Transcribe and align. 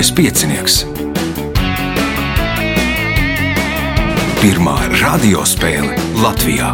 Mazais 0.00 0.16
piecinieks. 0.16 0.74
Pirmā 4.40 4.76
radiospēle 4.96 5.92
Latvijā. 6.22 6.70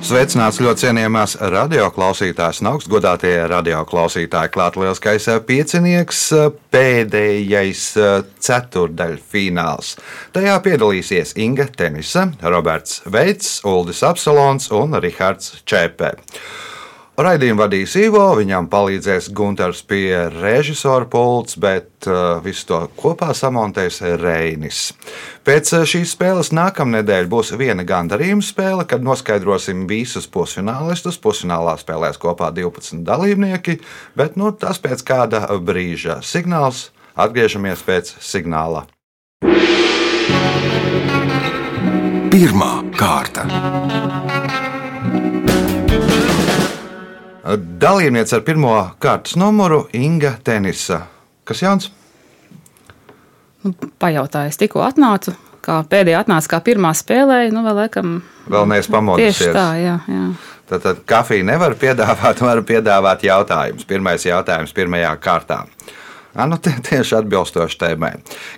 Sveicināts 0.00 0.62
ļoti 0.64 0.86
cienījamās 0.86 1.36
radioklausītājas 1.52 2.62
un 2.64 2.72
augstgadātie 2.72 3.34
radioklausītāji. 3.58 4.54
Klāt 4.56 4.80
lielskais 4.80 5.28
piecinieks, 5.52 6.24
pēdējais 6.72 7.86
ceturdaļfināls. 8.48 9.94
Tajā 10.32 10.58
piedalīsies 10.64 11.36
Inga 11.36 11.68
Tenisa, 11.76 12.30
Roberts 12.40 13.02
Veits, 13.04 13.58
Uldis 13.68 14.00
Apsalons 14.00 14.72
un 14.72 14.96
Rihards 14.96 15.58
Čepē. 15.68 16.16
Raidījumu 17.12 17.60
vadīs 17.60 17.92
Ivo, 18.00 18.22
viņam 18.38 18.70
palīdzēs 18.72 19.26
Gunārs 19.36 19.82
pie 19.84 20.30
režisora 20.32 21.04
pults, 21.12 21.58
bet 21.60 22.08
uh, 22.08 22.38
visu 22.40 22.64
to 22.70 22.78
kopā 22.96 23.34
samontēs 23.36 24.00
Reinis. 24.16 24.94
Pēc 25.44 25.74
uh, 25.76 25.84
šīs 25.84 26.14
spēles 26.16 26.54
nākamnedēļ 26.56 27.28
būs 27.28 27.52
viena 27.60 27.84
gandarījuma 27.84 28.40
spēle, 28.40 28.88
kad 28.88 29.04
noskaidrosim 29.04 29.84
visus 29.90 30.24
pusfinālistus. 30.24 31.20
Pusfinālā 31.20 31.76
spēlēs 31.82 32.16
kopā 32.16 32.48
12 32.56 33.04
dalībnieki, 33.04 33.76
bet 34.16 34.40
nu, 34.40 34.48
tas 34.56 34.80
pēc 34.80 35.04
kāda 35.04 35.44
brīža. 35.60 36.22
Signāls 36.24 36.88
atgriežamies 37.12 37.84
pēc 37.84 38.16
signāla. 38.24 38.86
Pirmā 42.32 42.74
kārta. 42.96 44.21
Dalībniece 47.42 48.36
ar 48.38 48.44
pirmo 48.46 48.74
kārtas 49.02 49.34
numuru 49.38 49.86
Inga 49.98 50.36
Tenisa. 50.44 51.00
Kas 51.44 51.62
jauns? 51.62 51.88
Nu, 53.62 53.72
pajautāju, 54.02 54.52
es 54.52 54.58
tikko 54.60 54.84
atnācu. 54.86 55.34
Kā 55.62 55.80
pēdējā 55.86 56.24
atnāca, 56.24 56.50
kā 56.50 56.58
pirmā 56.66 56.90
spēlēja, 56.98 57.52
nu 57.54 57.62
vēl 57.66 57.76
laikam. 57.84 58.14
Vēl 58.50 58.66
neesmu 58.70 58.94
pamodies. 58.96 59.38
Tieši 59.38 59.54
tā, 59.54 59.66
jā. 59.78 59.96
jā. 60.10 60.22
Tad, 60.70 60.82
tad 60.82 61.02
kafiju 61.06 61.46
nevar 61.46 61.74
piedāvāt, 61.78 62.42
var 62.46 62.62
piedāvāt 62.66 63.26
jautājumus. 63.26 63.86
Pirmais 63.90 64.26
jautājums 64.26 64.74
pirmajā 64.74 65.12
kārtā. 65.22 65.60
A, 66.34 66.46
nu, 66.48 66.56
tie, 66.56 66.72
tieši 66.80 67.18
atbilstoši 67.18 67.78
tēmai. 67.82 68.12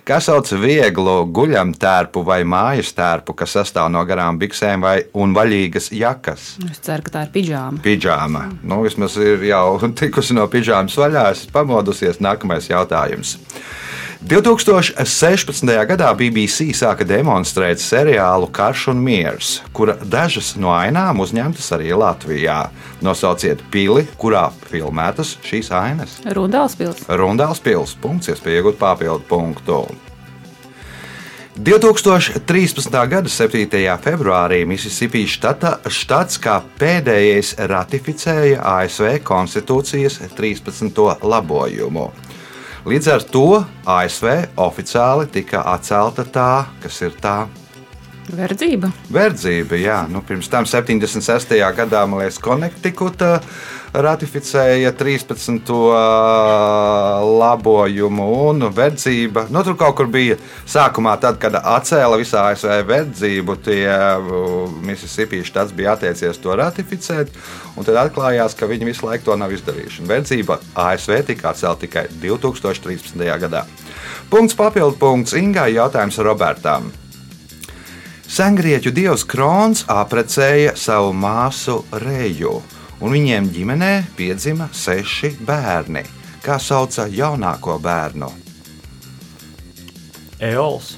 Kas 0.07 0.29
sauc 0.29 0.47
vieglu 0.61 1.17
guļamtērpu 1.35 2.23
vai 2.23 2.39
mājas 2.47 2.93
tērpu, 2.95 3.35
kas 3.35 3.57
sastāv 3.57 3.89
no 3.91 4.03
garām 4.07 4.39
biksēm 4.39 4.85
vai, 4.85 4.97
un 5.13 5.35
vaļīgas 5.35 5.91
jakas? 5.95 6.53
Es 6.69 6.79
ceru, 6.85 7.03
ka 7.03 7.17
tā 7.17 7.25
ir 7.27 7.33
pidžāma. 7.35 7.83
Pidžāma. 7.83 8.45
Nu, 8.63 8.79
vismaz 8.85 9.17
ir 9.19 9.43
jau 9.49 9.65
tikusi 10.01 10.37
no 10.37 10.47
pidžāmas 10.51 10.95
vaļā, 10.99 11.29
es 11.35 11.43
pamodusies. 11.51 12.23
Nākamais 12.23 12.71
jautājums. 12.71 13.35
2016. 14.25 15.69
gadā 15.85 16.07
BBC 16.17 16.71
sāka 16.73 17.05
demonstrēt 17.05 17.77
seriālu 17.83 18.47
Karš 18.49 18.87
un 18.95 19.03
Miers, 19.05 19.59
kura 19.75 19.93
dažas 20.01 20.55
no 20.57 20.71
ainām 20.73 21.21
uzņemtas 21.21 21.67
arī 21.75 21.91
Latvijā. 21.93 22.55
Nosauciet 23.05 23.61
pili, 23.69 24.07
kurā 24.17 24.47
filmētas 24.71 25.35
šīs 25.45 25.69
ainas. 25.75 26.15
Rundāls 26.25 26.73
pils. 26.79 27.03
Pils. 27.65 27.95
Punkts, 27.97 28.29
iespēja 28.29 28.61
iegūt 28.61 28.77
papildu 28.77 29.25
punktu. 29.29 29.79
2013. 31.55 32.91
gada 33.07 33.31
7. 33.31 33.65
februārī 34.03 34.65
Mississippi 34.67 35.23
štata, 35.23 35.77
štats 35.87 36.35
kā 36.43 36.59
pēdējais 36.79 37.53
ratificēja 37.71 38.59
ASV 38.59 39.21
konstitūcijas 39.23 40.19
13. 40.35 41.03
labojumu. 41.23 42.09
Līdz 42.85 43.07
ar 43.09 43.23
to 43.23 43.47
ASV 43.87 44.27
oficiāli 44.61 45.31
tika 45.31 45.63
atcelta 45.71 46.27
tā, 46.27 46.65
kas 46.83 46.99
ir 47.07 47.15
tā 47.23 47.45
Verdzība. 48.25 48.89
verdzība. 49.13 49.77
Jā. 49.77 49.99
Nu, 50.09 50.21
pirms 50.25 50.49
tam 50.49 50.65
76. 50.65 51.53
gadā, 51.77 52.05
man 52.09 52.23
liekas, 52.23 52.39
Connecticuta 52.41 53.39
ratificēja 53.93 54.91
13. 54.97 55.69
labojumu 57.39 58.25
un 58.49 58.65
verdzība. 58.73 59.45
Nu, 59.53 59.61
tur 59.63 59.77
kaut 59.79 59.95
kur 59.99 60.09
bija 60.11 60.39
sākumā, 60.67 61.15
tad, 61.21 61.37
kad 61.39 61.55
atcēla 61.61 62.17
visā 62.19 62.47
ASV 62.51 62.81
verdzību, 62.89 63.55
tie 63.63 63.85
Mississippi 64.85 65.43
štats 65.45 65.75
bija 65.75 65.93
attiecies 65.95 66.41
to 66.41 66.57
ratificēt, 66.57 67.31
un 67.77 67.87
tad 67.87 68.01
atklājās, 68.07 68.57
ka 68.57 68.67
viņi 68.67 68.89
visu 68.89 69.07
laiku 69.07 69.29
to 69.29 69.39
nav 69.39 69.53
izdarījuši. 69.55 70.03
Un 70.03 70.11
verdzība 70.11 70.59
ASV 70.73 71.21
tika 71.29 71.53
atcelta 71.53 71.85
tikai 71.85 72.07
2013. 72.25 73.23
gadā. 73.45 73.65
Punkts 74.29 74.57
papildu 74.57 74.97
punkts 74.99 75.37
Ingai 75.37 75.75
jautājums 75.77 76.17
Robertam. 76.25 77.04
Sengrieķu 78.25 78.89
dievs 78.89 79.21
Krons 79.29 79.83
apprecēja 79.91 80.73
savu 80.79 81.11
māsu 81.13 81.77
Reju, 82.01 82.55
un 82.99 83.13
viņiem 83.13 83.51
ģimenē 83.53 83.91
piedzima 84.17 84.65
seši 84.73 85.35
bērni. 85.45 86.01
Kā 86.41 86.57
sauca 86.61 87.05
jaunāko 87.09 87.77
bērnu? 87.81 88.31
Eols. 90.41 90.95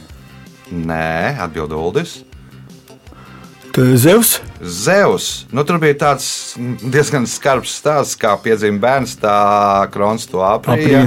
Nē, 0.72 1.36
atbild 1.44 1.76
Uldis. 1.76 2.22
Zevs. 3.78 4.40
Zeus. 4.62 5.46
Nu, 5.54 5.62
tur 5.62 5.78
bija 5.78 5.94
tāds 6.02 6.28
diezgan 6.82 7.28
skarbs 7.30 7.76
stāsts, 7.78 8.18
kā 8.18 8.32
piedzima 8.42 8.82
bērns, 8.82 9.14
tā 9.22 9.36
krons 9.94 10.26
to 10.32 10.42
aprīja. 10.42 11.04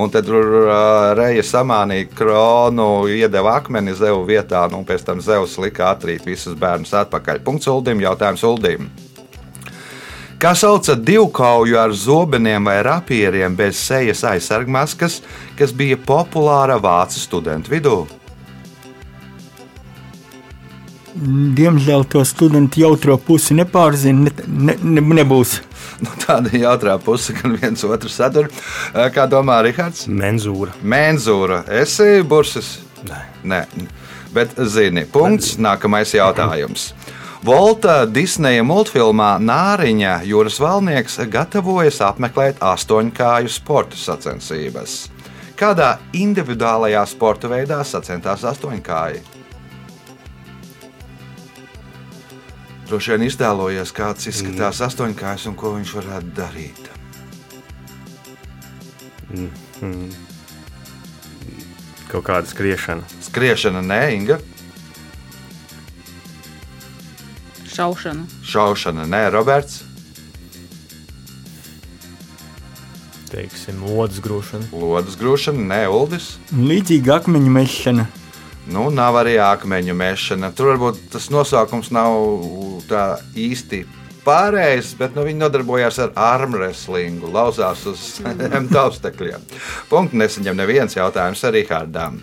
Un 0.00 0.08
tad 0.12 0.24
tur 0.24 0.48
uh, 0.62 1.10
reja 1.18 1.44
samānīja 1.44 2.08
kronu, 2.16 2.88
iedeva 3.12 3.58
akmeni 3.60 3.92
Zeus 3.92 4.24
vietā, 4.28 4.64
nu, 4.72 4.80
un 4.80 4.88
pēc 4.88 5.04
tam 5.04 5.20
Zeus 5.20 5.58
lika 5.60 5.90
atrīt 5.92 6.24
visus 6.24 6.56
bērnus 6.56 6.96
atpakaļ. 7.04 7.44
Punkts 7.44 7.68
Uldim, 7.68 8.00
jautājums 8.00 8.46
Uldim. 8.48 8.88
Kā 10.40 10.56
sauca 10.56 10.96
divkauju 10.96 11.76
ar 11.80 11.92
zobeniem 11.92 12.72
vai 12.72 12.80
rapieriem 12.88 13.52
bez 13.56 13.76
sejas 13.84 14.24
aizsargmaskas, 14.32 15.20
kas 15.60 15.76
bija 15.76 16.00
populāra 16.00 16.80
vācu 16.80 17.20
studentu 17.20 17.76
vidū? 17.76 17.98
Diemžēl 21.14 22.02
to 22.10 22.24
studentu 22.26 22.80
jautro 22.82 23.14
pusi 23.22 23.54
nepārzina. 23.54 24.32
Ne, 24.46 24.74
ne, 24.74 25.00
ne, 25.00 25.04
nebūs. 25.22 25.60
Nu, 26.02 26.10
tāda 26.18 26.50
ir 26.50 26.64
jautrā 26.64 26.96
puse, 26.98 27.36
kad 27.38 27.52
viens 27.54 27.84
otru 27.86 28.10
sadur. 28.10 28.48
Kā 29.14 29.28
domā 29.30 29.60
Rihards? 29.62 30.08
Menzūra. 30.10 30.74
Mēnzūra, 30.82 31.62
esi 31.82 32.24
bursis? 32.26 32.80
Nē. 33.06 33.20
Nē. 33.46 33.60
Bet 34.34 34.56
zini, 34.74 35.04
punkts. 35.06 35.54
Nākamais 35.62 36.16
jautājums. 36.16 36.90
Volta 37.44 38.06
Disneja 38.08 38.64
multfilmā 38.66 39.36
Nāriņa 39.38 40.16
jūras 40.26 40.56
valnieks 40.64 41.20
gatavojas 41.30 42.00
apmeklēt 42.02 42.62
astoņkāju 42.64 43.52
sporta 43.52 44.00
sacensības. 44.00 44.96
Kādā 45.54 45.98
individuālajā 46.16 47.04
sporta 47.06 47.52
veidā 47.52 47.82
sacentās 47.86 48.42
astoņkāji? 48.48 49.33
Droši 52.84 53.14
vien 53.14 53.24
iztēlojies, 53.26 53.92
kāds 53.96 54.28
izskatās 54.28 54.82
astoņkājs 54.84 55.48
un 55.48 55.56
ko 55.56 55.72
viņš 55.78 55.94
varētu 55.98 56.34
darīt. 56.36 56.90
Kaut 62.10 62.26
kāda 62.28 62.46
skriešana. 62.46 63.08
Skriešana, 63.24 63.80
nē, 63.82 64.02
Inga. 64.18 64.38
Šaušana. 67.74 68.28
Šaušana, 68.46 69.08
nē, 69.10 69.22
Roberts. 69.34 69.80
Teiksim, 73.32 73.80
lodes 73.82 74.20
grūšana. 74.22 74.68
Lodas 74.70 75.16
grūšana, 75.18 75.64
nē, 75.72 75.80
Uldis. 75.90 76.36
Līdzīga 76.54 77.16
akmeņu 77.18 77.50
mešana. 77.56 78.06
Nu, 78.64 78.86
nav 78.90 79.18
arī 79.20 79.34
akmeņu 79.44 79.94
mešana. 79.96 80.48
Tur 80.56 80.72
varbūt 80.72 81.02
tas 81.12 81.28
nosaukums 81.32 81.90
nav 81.92 82.14
tā 82.88 83.04
īsti 83.36 83.82
pārējais, 84.24 84.94
bet 84.96 85.16
nu, 85.16 85.26
viņi 85.26 85.42
nodarbojās 85.42 86.00
ar 86.00 86.14
armwrestlingu, 86.16 87.28
lauzās 87.34 87.84
uz 87.90 88.06
taustekļiem. 88.76 89.44
Punktu 89.90 90.20
nesaņem 90.22 90.56
neviens 90.62 90.96
jautājums 90.96 91.44
arī 91.44 91.66
Hārdām. 91.68 92.22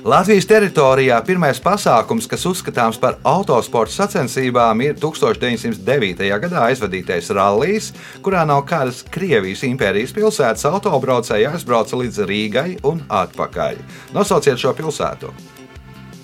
Latvijas 0.00 0.46
teritorijā 0.48 1.18
pirmais 1.28 1.58
pasākums, 1.60 2.24
kas 2.24 2.46
uzskatāms 2.48 2.96
par 2.96 3.18
autosporta 3.26 3.92
sacensībām, 3.92 4.80
ir 4.80 4.94
1909. 4.96 6.24
gadā 6.40 6.62
aizvadītais 6.70 7.28
rallijs, 7.36 7.90
kurā 8.24 8.46
no 8.48 8.56
kādas 8.64 9.02
Krievijas 9.04 9.60
impērijas 9.68 10.14
pilsētas 10.16 10.64
autobraucēji 10.70 11.50
aizbrauca 11.50 12.00
līdz 12.00 12.22
Rīgai 12.30 12.68
un 12.88 13.02
atpakaļ. 13.12 13.76
Nosauciet 14.16 14.56
šo 14.62 14.72
pilsētu, 14.78 15.34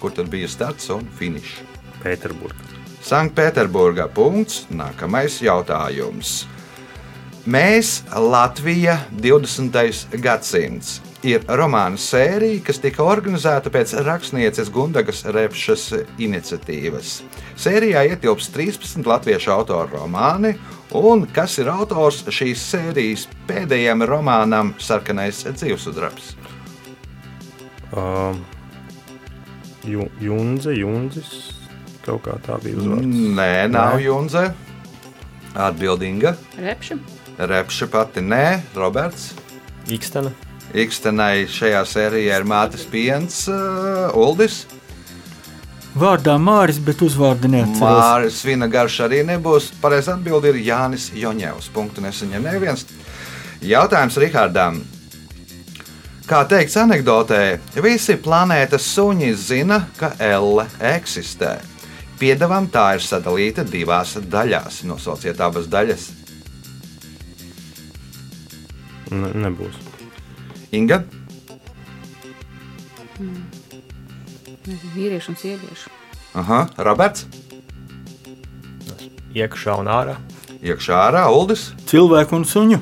kur 0.00 0.16
tad 0.16 0.32
bija 0.32 0.48
starts 0.48 0.88
un 0.96 1.04
finišs. 1.18 1.60
Pēterburga. 2.00 2.72
Sanktpēterburgā. 3.04 4.08
Punkts. 4.08 4.64
Nākamais 4.72 5.42
jautājums. 5.44 6.46
Mēs, 7.44 8.00
Latvija, 8.08 9.02
20. 9.20 10.16
gadsimts. 10.16 11.02
Ir 11.26 11.42
romānu 11.58 11.98
sērija, 11.98 12.60
kas 12.68 12.78
tika 12.78 13.02
organizēta 13.02 13.70
pēc 13.74 13.96
rakstnieces 14.06 14.68
Gundagas 14.70 15.24
Repšas 15.34 15.88
iniciatīvas. 16.22 17.16
Sērijā 17.58 18.04
ietilps 18.12 18.46
13 18.54 19.08
latviešu 19.08 19.50
autoru 19.54 19.96
romāni, 19.96 20.52
un 20.94 21.24
kas 21.34 21.56
ir 21.58 21.70
autors 21.72 22.20
šīs 22.30 22.62
sērijas 22.70 23.26
pēdējiem 23.48 24.04
romānam 24.06 24.74
Sarkanais 24.78 25.42
dzīvesudrabs? 25.48 26.34
Um, 27.96 28.44
Ju- 29.86 30.10
Junze, 30.20 30.74
Junzis. 30.78 31.34
Kaut 32.06 32.22
kā 32.26 32.36
tā 32.46 32.60
bija 32.62 32.78
uzvārds. 32.78 33.06
Nē, 33.34 33.50
nav 33.70 33.96
Nē. 33.98 34.04
Junze. 34.06 34.44
Atbildīga. 35.56 36.36
Repša. 36.60 36.98
Repša 37.38 37.86
pati 37.90 38.22
nē, 38.22 38.60
Roberts. 38.78 39.32
Ikstena. 39.90 40.30
Ikstenai 40.74 41.46
šajā 41.50 41.84
sērijā 41.86 42.40
ir 42.40 42.48
mātes 42.48 42.86
piens, 42.90 43.44
uh, 43.50 44.10
Uldis. 44.16 44.64
Vārdā 45.96 46.34
Māris, 46.36 46.76
bet 46.82 47.00
uzvārdu 47.00 47.48
neatceros. 47.48 47.80
Māris 47.80 48.42
Vina 48.44 48.66
garš 48.68 48.98
arī 49.06 49.22
nebūs. 49.24 49.70
Pareizā 49.80 50.18
atbilde 50.18 50.50
ir 50.52 50.58
Jānis 50.66 51.08
Joņevs. 51.16 51.70
Punktu 51.72 52.04
nesaņem 52.04 52.44
neviens. 52.50 52.84
Jautājums 53.64 54.18
Rihardam. 54.20 54.82
Kā 56.26 56.42
teikts 56.50 56.76
anekdotē, 56.82 57.40
visi 57.80 58.18
planētas 58.18 58.90
suņi 58.92 59.32
zina, 59.38 59.80
ka 59.96 60.12
Elle 60.20 60.66
eksistē. 60.92 61.54
Piedevam 62.20 62.68
tā 62.72 62.96
ir 62.98 63.04
sadalīta 63.06 63.64
divās 63.64 64.16
daļās. 64.20 64.82
Nosauciet 64.90 65.40
abas 65.40 65.70
daļas. 65.72 66.08
Ne, 69.14 69.30
nebūs. 69.46 69.95
Inga, 70.76 71.00
Nezinu, 74.66 74.90
vīriešu 74.96 75.32
un 75.32 75.36
sieviešu. 75.40 75.92
Aha, 76.36 76.66
Roberts, 76.84 77.26
Iekšā 79.36 79.76
un 79.80 79.88
ārā. 79.92 80.16
iekšā 80.64 80.96
ārā, 81.06 81.26
Uldis. 81.32 81.70
Cilvēku 81.88 82.38
un 82.38 82.44
suņu. 82.48 82.78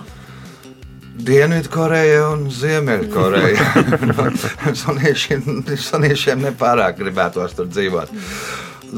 Dienvidkoreja 1.25 2.29
un 2.32 2.44
Ziemeļkoreja. 2.50 3.67
Suniešiem, 4.82 6.43
nepārāk 6.47 6.99
gribētos 6.99 7.55
tur 7.58 7.69
dzīvot. 7.70 8.11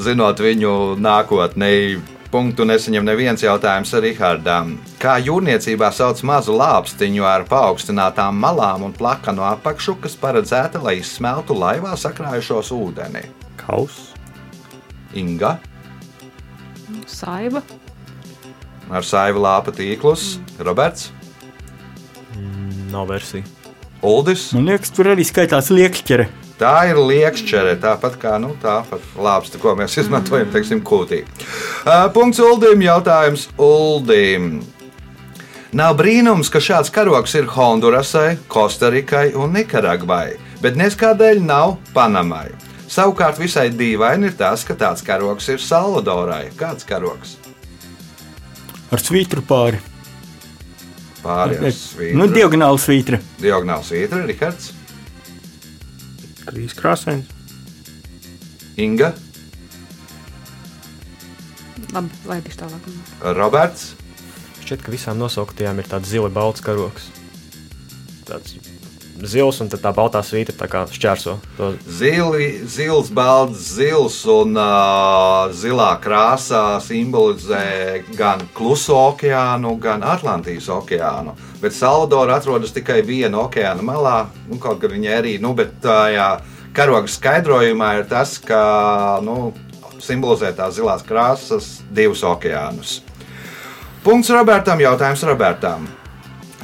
Zinot 0.06 0.40
viņu 0.44 0.72
nākotnē, 1.00 1.70
punktu 2.32 2.66
nesaņem 2.68 3.06
neviens 3.06 3.42
jautājums 3.44 3.94
Rihardam. 4.02 4.76
Kā 5.02 5.16
jūrniecībā 5.22 5.90
sauc 5.94 6.22
mazu 6.26 6.54
lāpstiņu 6.56 7.26
ar 7.28 7.46
paaugstinātām 7.48 8.38
malām 8.42 8.86
un 8.88 8.94
plakanu 8.96 9.44
apakšu, 9.46 9.96
kas 10.04 10.16
paredzēta, 10.20 10.82
lai 10.82 10.98
izsmeltu 11.00 11.56
laivā 11.56 11.94
sakrājušos 11.98 12.72
ūdeni? 12.76 13.26
Kaus. 13.60 14.12
Inga 15.16 15.56
Saiba. 17.06 17.62
ar 18.90 19.02
saivu 19.02 19.40
lāpa 19.42 19.72
tīklus, 19.74 20.36
Roberts, 20.58 21.10
Nav 22.90 23.08
versija. 23.10 23.44
Uldis. 24.02 24.52
Man 24.54 24.68
liekas, 24.70 24.92
tur 24.94 25.10
arī 25.10 25.24
skaitās 25.26 25.72
liekšķere. 25.74 26.28
Tā 26.56 26.72
ir 26.88 26.96
liekšķere, 26.96 27.74
tāpat 27.82 28.14
kā 28.20 28.38
nu, 28.40 28.54
tā 28.62 28.78
lāpsta, 29.20 29.58
ko 29.60 29.74
mēs 29.76 29.98
izmantojam, 30.00 30.48
teiksim, 30.54 30.80
kūtī. 30.80 31.18
Uh, 31.84 32.06
Punkts 32.14 32.40
Uldim, 32.40 32.80
jautājums 32.86 33.48
Uldim. 33.60 34.62
Nav 35.76 35.98
brīnums, 35.98 36.48
ka 36.48 36.62
šāds 36.62 36.88
karoks 36.94 37.34
ir 37.36 37.50
Hondurasai, 37.52 38.38
Kostarikai 38.48 39.34
un 39.36 39.52
Nikaragvai, 39.52 40.38
bet 40.64 40.78
neskādēļ 40.80 41.42
nav 41.44 41.74
Panamai. 41.92 42.46
Savukārt 42.88 43.36
visai 43.42 43.66
dīvaini 43.74 44.30
ir 44.30 44.36
tas, 44.38 44.62
ka 44.64 44.72
tāds 44.78 45.02
karoks 45.04 45.50
ir 45.52 45.60
Salvadorai. 45.60 46.46
Kāds 46.56 46.86
karoks? 46.88 47.34
Ar 48.94 49.02
svītru 49.02 49.42
pāri. 49.44 49.82
Pārējais 51.24 51.80
Nu, 52.14 52.24
svītra. 52.24 52.32
diagonāli 52.38 52.80
svītra. 52.80 53.18
Diagonāls 53.42 53.90
svītra, 53.90 54.22
Rihards, 54.30 54.70
Krīs 56.46 56.74
krāsains. 56.78 57.30
Inga, 58.76 59.14
Labi, 61.96 62.12
lai 62.28 62.40
viņš 62.44 62.56
tālāk. 62.60 62.88
Roberts. 63.38 63.94
Šķiet, 64.60 64.82
ka 64.84 64.92
visām 64.92 65.20
nosauktajām 65.20 65.78
ir 65.80 65.88
tāds 65.88 66.10
zila 66.10 66.28
balts 66.32 66.64
karoks. 66.64 67.08
Tāds 68.28 68.56
zils 69.24 69.60
un 69.62 69.70
tā 69.70 69.92
baltā 69.94 70.20
svīta 70.24 70.54
tā 70.56 70.68
kā 70.70 70.84
šķērso 70.90 71.36
to 71.56 71.70
Zili, 71.86 72.48
zils, 72.68 73.10
balts, 73.14 73.62
zils 73.76 74.18
un 74.30 74.56
uh, 74.58 75.46
zilā 75.56 75.92
krāsā 76.02 76.78
simbolizē 76.84 78.02
gan 78.18 78.44
Kluso 78.56 78.98
okeānu, 79.12 79.76
gan 79.80 80.04
Atlantijas 80.06 80.68
okeānu. 80.72 81.34
Bet 81.62 81.76
Salvadora 81.76 82.36
atrodas 82.40 82.74
tikai 82.76 83.00
viena 83.06 83.44
okeāna 83.46 83.84
malā, 83.84 84.16
nu, 84.50 84.60
kaut 84.62 84.80
gan 84.82 84.92
viņa 84.96 85.18
arī, 85.20 85.36
nu, 85.42 85.54
bet 85.56 85.78
tajā 85.84 86.28
karoga 86.76 87.10
skaidrojumā 87.10 87.92
ir 88.00 88.08
tas, 88.10 88.36
ka 88.42 89.20
nu, 89.24 89.52
simbolizē 90.04 90.52
tās 90.56 90.76
zilās 90.76 91.04
krāsas 91.06 91.78
divus 91.94 92.24
okeānus. 92.26 93.00
Punkts 94.04 94.30
Robertam, 94.30 94.78
jautājums 94.78 95.24
Robertam. 95.26 95.88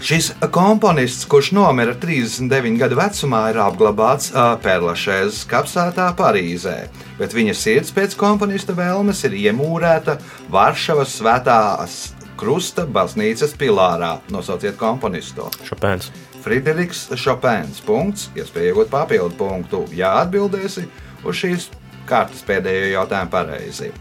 Šis 0.03 0.33
komponists, 0.51 1.25
kurš 1.31 1.53
nomira 1.55 1.93
39 1.95 2.75
gadu 2.81 2.97
vecumā, 2.99 3.45
ir 3.53 3.61
apglabāts 3.63 4.33
Perlašēzes 4.65 5.45
kapsētā 5.47 6.09
Parīzē, 6.19 6.75
bet 7.21 7.37
viņa 7.37 7.55
sirds 7.55 7.95
pēc 7.95 8.17
komponista 8.19 8.75
vēlmes 8.75 9.23
ir 9.29 9.37
iemūrēta 9.45 10.17
Varšavas 10.51 11.15
svētās 11.21 12.01
krusta 12.35 12.83
baznīcas 12.83 13.55
pilārā. 13.55 14.17
Nosauciet 14.35 14.75
komponistu. 14.81 15.47
Šopēns. 15.71 16.11
Frideriks 16.43 17.05
Šopēns. 17.15 17.79
Punkts. 17.87 18.33
Iespēja 18.35 18.73
iegūt 18.73 18.91
papildu 18.91 19.39
punktu, 19.39 19.85
ja 19.95 20.17
atbildēsi 20.25 20.89
uz 21.23 21.45
šīs 21.45 21.71
kārtas 22.11 22.43
pēdējo 22.49 22.97
jautājumu 22.97 23.31
pareizi. 23.39 23.95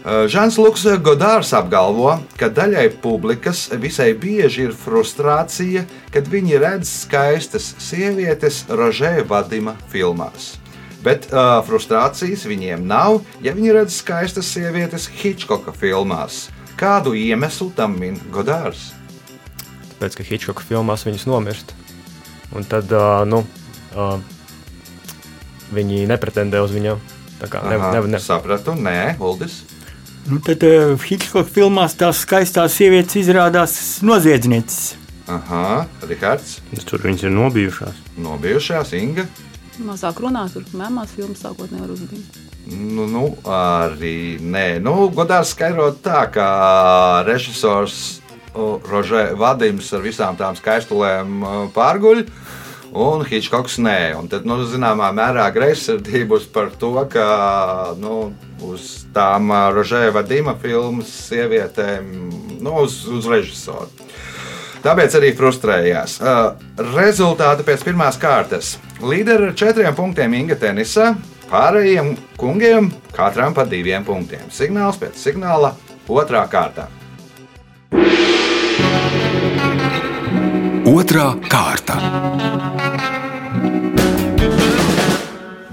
Žants 0.00 0.56
Luks 0.56 0.86
Godārs 1.04 1.50
apgalvo, 1.52 2.14
ka 2.40 2.48
daļai 2.48 2.86
publikas 3.02 3.66
visai 3.82 4.14
bieži 4.16 4.70
ir 4.70 4.72
frustrācija, 4.72 5.82
kad 6.14 6.28
viņi 6.30 6.60
redz 6.62 6.88
skaistas 7.02 7.74
sievietes 7.76 8.62
Rožē 8.72 9.18
Vadima 9.28 9.74
filmās. 9.92 10.54
Bet 11.04 11.28
uh, 11.32 11.58
frustrācijas 11.64 12.46
viņiem 12.48 12.86
nav, 12.88 13.20
ja 13.44 13.52
viņi 13.56 13.74
redz 13.76 13.98
skaistas 14.00 14.48
sievietes 14.48 15.04
Hitchcocka 15.20 15.72
filmās. 15.76 16.46
Kādu 16.80 17.12
iemeslu 17.16 17.68
tam 17.76 17.98
min 18.00 18.16
Godārs? 18.32 18.94
Tāpēc, 19.98 20.16
ka 20.16 20.24
Hitchcock 20.24 20.64
filmās 20.64 21.04
viņas 21.04 21.26
nomirst. 21.28 21.74
Un 22.56 22.64
tad, 22.64 22.88
uh, 22.88 23.20
nu, 23.28 23.42
uh, 23.92 24.16
viņi 25.76 26.06
nepretendē 26.08 26.64
uz 26.64 26.72
viņu. 26.72 26.96
Tā 27.40 27.48
kā 27.52 27.60
nevar, 27.68 27.92
nevar, 27.96 28.08
nevar. 28.16 28.24
Sapratu, 28.24 28.72
nē, 28.76 29.20
Uldis. 29.20 29.60
Nu, 30.28 30.38
tad 30.44 30.62
uh, 30.66 31.00
Hitchcock 31.00 31.48
filmās 31.50 31.96
tās 31.98 32.20
skaistās 32.26 32.76
sievietes 32.76 33.16
izrādās 33.22 33.74
noziedznieces. 34.04 34.96
Aha, 35.30 35.86
Rihards, 36.10 36.58
Tur 36.88 37.02
viņas 37.06 37.24
ir 37.28 37.32
nobijušās. 37.34 37.98
nobijušās 38.18 38.92
Inga. 38.98 39.24
Mazāk 39.80 40.18
runā, 40.20 40.44
tur 40.52 40.64
mēmās 40.76 41.14
filmas 41.16 41.40
sākotnēji 41.44 41.84
var 41.84 41.92
uzbīt. 41.94 42.40
Nu, 42.70 43.06
nu, 43.08 43.22
arī 43.48 44.36
nē, 44.42 44.80
nu, 44.84 45.08
godās 45.14 45.54
skaidrot 45.54 46.02
tā, 46.04 46.26
ka 46.34 46.48
režisors 47.26 48.20
Rožē 48.54 49.30
Vadims 49.38 49.88
ar 49.94 50.02
visām 50.04 50.36
tām 50.36 50.58
skaistulēm 50.58 51.44
pārguļ. 51.74 52.24
Un 52.90 53.22
Hitchcocks 53.24 53.78
nē, 53.78 54.16
un 54.18 54.26
tad, 54.28 54.44
nu, 54.44 54.58
zināmā 54.66 55.12
mērā, 55.14 55.46
greizsirdības 55.54 56.48
par 56.50 56.72
to, 56.74 56.90
ka 57.08 57.94
nu, 58.02 58.32
uz 58.70 58.90
tām 59.14 59.50
ā, 59.54 59.68
Rožē 59.74 60.08
Vadima 60.14 60.54
filmas 60.60 61.10
sievietēm, 61.28 62.12
nu, 62.60 62.76
uz, 62.84 63.02
uz 63.10 63.28
režisoru. 63.30 63.90
Tāpēc 64.80 65.16
arī 65.18 65.34
frustrējās. 65.36 66.16
Rezultāti 66.94 67.66
pēc 67.66 67.84
pirmās 67.84 68.16
kārtas. 68.20 68.78
Līderi 69.04 69.50
ar 69.50 69.58
četriem 69.58 69.96
punktiem 69.96 70.38
Inga 70.38 70.56
tenisā, 70.60 71.10
pārējiem 71.50 72.14
kungiem 72.40 72.88
katram 73.12 73.56
pa 73.56 73.66
diviem 73.68 74.06
punktiem. 74.06 74.48
Signāls 74.54 75.00
pēc 75.00 75.20
signāla 75.20 75.74
otrā 76.08 76.46
kārtā. 76.48 76.88
Otra 80.90 81.34
kārta. 81.46 82.00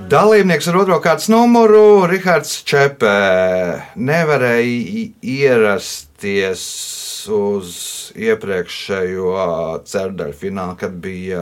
Dalībnieks 0.07 0.69
ar 0.71 0.77
otro 0.79 0.97
kārtas 1.03 1.25
numuru 1.27 2.05
Rihards 2.07 2.61
Čepē 2.63 3.15
nevarēja 3.99 5.01
ierasties 5.19 6.61
uz 7.35 7.71
iepriekšējo 8.15 9.33
cerdaļu 9.83 10.37
finālu, 10.39 10.77
kad 10.79 10.95
bija 11.03 11.41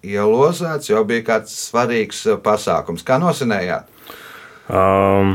ielozēts, 0.00 0.88
jo 0.88 1.02
bija 1.04 1.26
kāds 1.26 1.52
svarīgs 1.66 2.22
pasākums. 2.46 3.04
Kā 3.04 3.18
nosinējāt? 3.20 3.92
Um, 4.72 5.34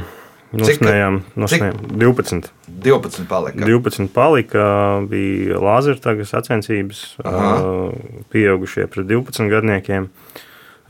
Nosnējām, 0.54 1.20
nosnējām 1.38 1.78
12. 2.02 2.50
12 2.88 3.28
palika. 3.30 3.62
12 3.70 4.10
palika, 4.14 4.66
bija 5.10 5.62
lāzertagas 5.62 6.34
sacensības, 6.34 7.06
Aha. 7.22 7.54
uh, 7.54 8.26
pieaugušie 8.34 8.90
pret 8.90 9.10
12 9.14 9.50
gadniekiem. 9.54 10.10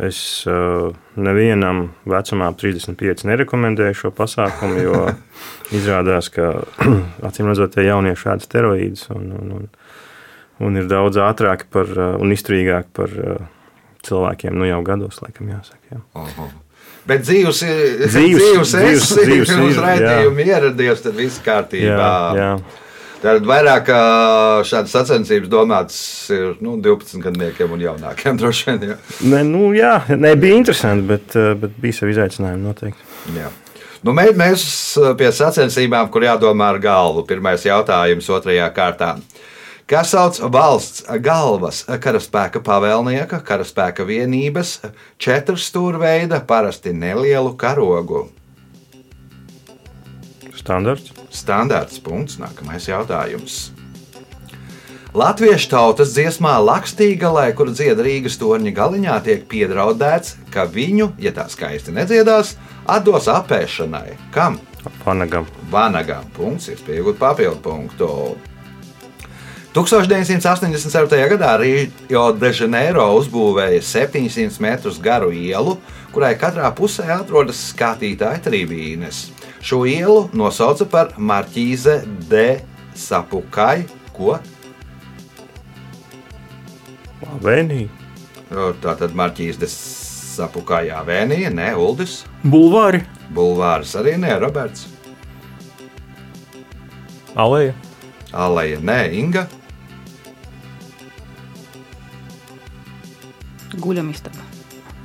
Es 0.01 0.17
uh, 0.49 0.89
nevienam 1.21 1.83
vecumā 2.09 2.47
ap 2.49 2.57
35 2.57 3.27
nerekomendēju 3.29 3.93
šo 3.99 4.09
pasākumu, 4.17 4.79
jo 4.81 5.01
izrādās, 5.77 6.31
ka 6.33 6.47
acīm 7.29 7.51
redzot, 7.51 7.75
tie 7.75 7.85
jaunieši 7.85 8.31
ēd 8.33 8.41
steroīdus 8.47 9.05
un, 9.13 9.27
un, 9.37 9.51
un, 9.59 9.67
un 10.65 10.81
ir 10.81 10.89
daudz 10.89 11.19
ātrāki 11.21 11.69
par, 11.69 11.91
uh, 11.93 12.15
un 12.17 12.33
izturīgāki 12.33 12.89
par 12.97 13.13
uh, 13.21 13.45
cilvēkiem, 14.07 14.57
nu 14.57 14.65
jau 14.71 14.81
gados, 14.87 15.21
laikam 15.21 15.53
jāsaka. 15.53 15.83
Jā. 15.93 16.01
Oho. 16.23 16.49
Bet 17.05 17.21
dzīves 17.27 17.61
ir 17.67 18.07
Dzīves- 18.07 18.41
dzīves, 18.49 18.73
dzīves- 18.73 18.97
esi, 18.97 19.19
dzīves 19.27 19.53
pirms 19.53 19.75
ir, 19.77 19.83
raidījuma 19.85 20.47
ieradies, 20.49 21.05
tad 21.05 21.17
viss 21.21 21.37
kārtībā. 21.45 21.99
Jā, 22.01 22.41
jā. 22.41 22.49
Tad 23.23 23.45
vairāk 23.47 23.87
šādas 24.67 24.91
sacensības 24.91 25.47
domātas 25.47 25.99
ir 26.35 26.57
nu, 26.59 26.73
12 26.83 27.21
gadniekiem 27.23 27.71
un 27.71 27.79
jaunākiem 27.85 28.39
vien. 28.43 28.81
Jā. 28.89 28.97
Ne, 29.31 29.43
nu, 29.47 29.69
jā, 29.77 29.93
ne, 30.19 30.33
bija 30.39 30.57
interesanti, 30.59 31.05
bet, 31.07 31.37
bet 31.61 31.77
bija 31.79 31.95
savi 32.01 32.11
izaicinājumi 32.17 32.65
noteikti. 32.67 33.07
Jā. 33.37 33.47
Nu, 34.03 34.11
mē- 34.11 34.33
mēs 34.35 34.65
pie 35.15 35.31
sacensībām, 35.31 36.09
kur 36.11 36.25
jādomā 36.27 36.73
ar 36.73 36.81
galvu. 36.83 37.23
Pirmais 37.29 37.63
jautājums 37.63 38.27
otrajā 38.35 38.67
kārtā. 38.75 39.13
Kas 39.87 40.11
sauc 40.11 40.41
valsts 40.51 41.05
galvas 41.23 41.81
karaspēka 41.87 42.59
pavēlnieka, 42.63 43.39
karaspēka 43.47 44.03
vienības, 44.07 44.77
četru 45.19 45.55
stūrveida, 45.59 46.41
parasti 46.47 46.91
nelielu 46.95 47.55
karogu? 47.59 48.25
Standarts. 50.59 51.22
Standārts 51.33 52.01
punkts. 52.03 52.37
Nākamais 52.41 52.85
jautājums. 52.87 53.71
Latviešu 55.13 55.67
tautas 55.69 56.15
dziesmā 56.15 56.55
Lakstīgalē, 56.57 57.51
kur 57.53 57.69
dzied 57.69 57.99
Rīgas 58.01 58.39
torņa 58.41 58.71
galiņā, 58.73 59.17
tiek 59.21 59.43
piedraudēts, 59.49 60.39
ka 60.53 60.65
viņu, 60.65 61.11
ja 61.21 61.29
tā 61.35 61.45
skaisti 61.53 61.93
nedziedās, 61.93 62.55
atdos 62.89 63.29
apēšanai. 63.29 64.15
Kam? 64.33 64.57
Panagam. 65.03 65.45
Vanagam. 65.69 66.25
Punkts, 66.33 66.71
iespējot 66.73 67.21
papildu 67.21 67.61
punktu. 67.61 68.09
1987. 69.73 71.21
gadā 71.33 71.53
Rio 71.61 72.25
de 72.37 72.49
Janeiro 72.53 73.07
uzbūvēja 73.17 73.85
700 73.85 74.61
metrus 74.61 74.97
garu 75.01 75.29
ielu, 75.33 75.77
kurai 76.13 76.35
katrā 76.37 76.69
pusē 76.77 77.07
atrodas 77.19 77.61
skatītāja 77.71 78.41
tribīnes. 78.49 79.27
Šo 79.63 79.85
ielu 79.87 80.27
nosauca 80.35 80.83
par 80.91 81.13
Marķīze 81.15 82.01
de 82.27 82.47
Sapukai, 82.99 83.85
ko? 84.11 84.35
Vēnī. 87.39 87.85
tā 88.83 88.97
tad 88.99 89.15
Marķīze 89.15 89.63
de 89.63 89.69
Sapukai 89.71 90.89
jāvēnija, 90.89 91.53
ne 91.55 91.69
Uldis, 91.79 92.25
Bulvāri, 92.43 93.05
Bulvārs 93.31 93.95
arī 93.95 94.17
ne 94.19 94.35
Roberts, 94.43 94.89
Aleja, 97.39 97.73
Aleja 98.33 98.81
ne 98.83 98.99
Inga, 99.15 99.47
Guļamistaba. 103.79 104.52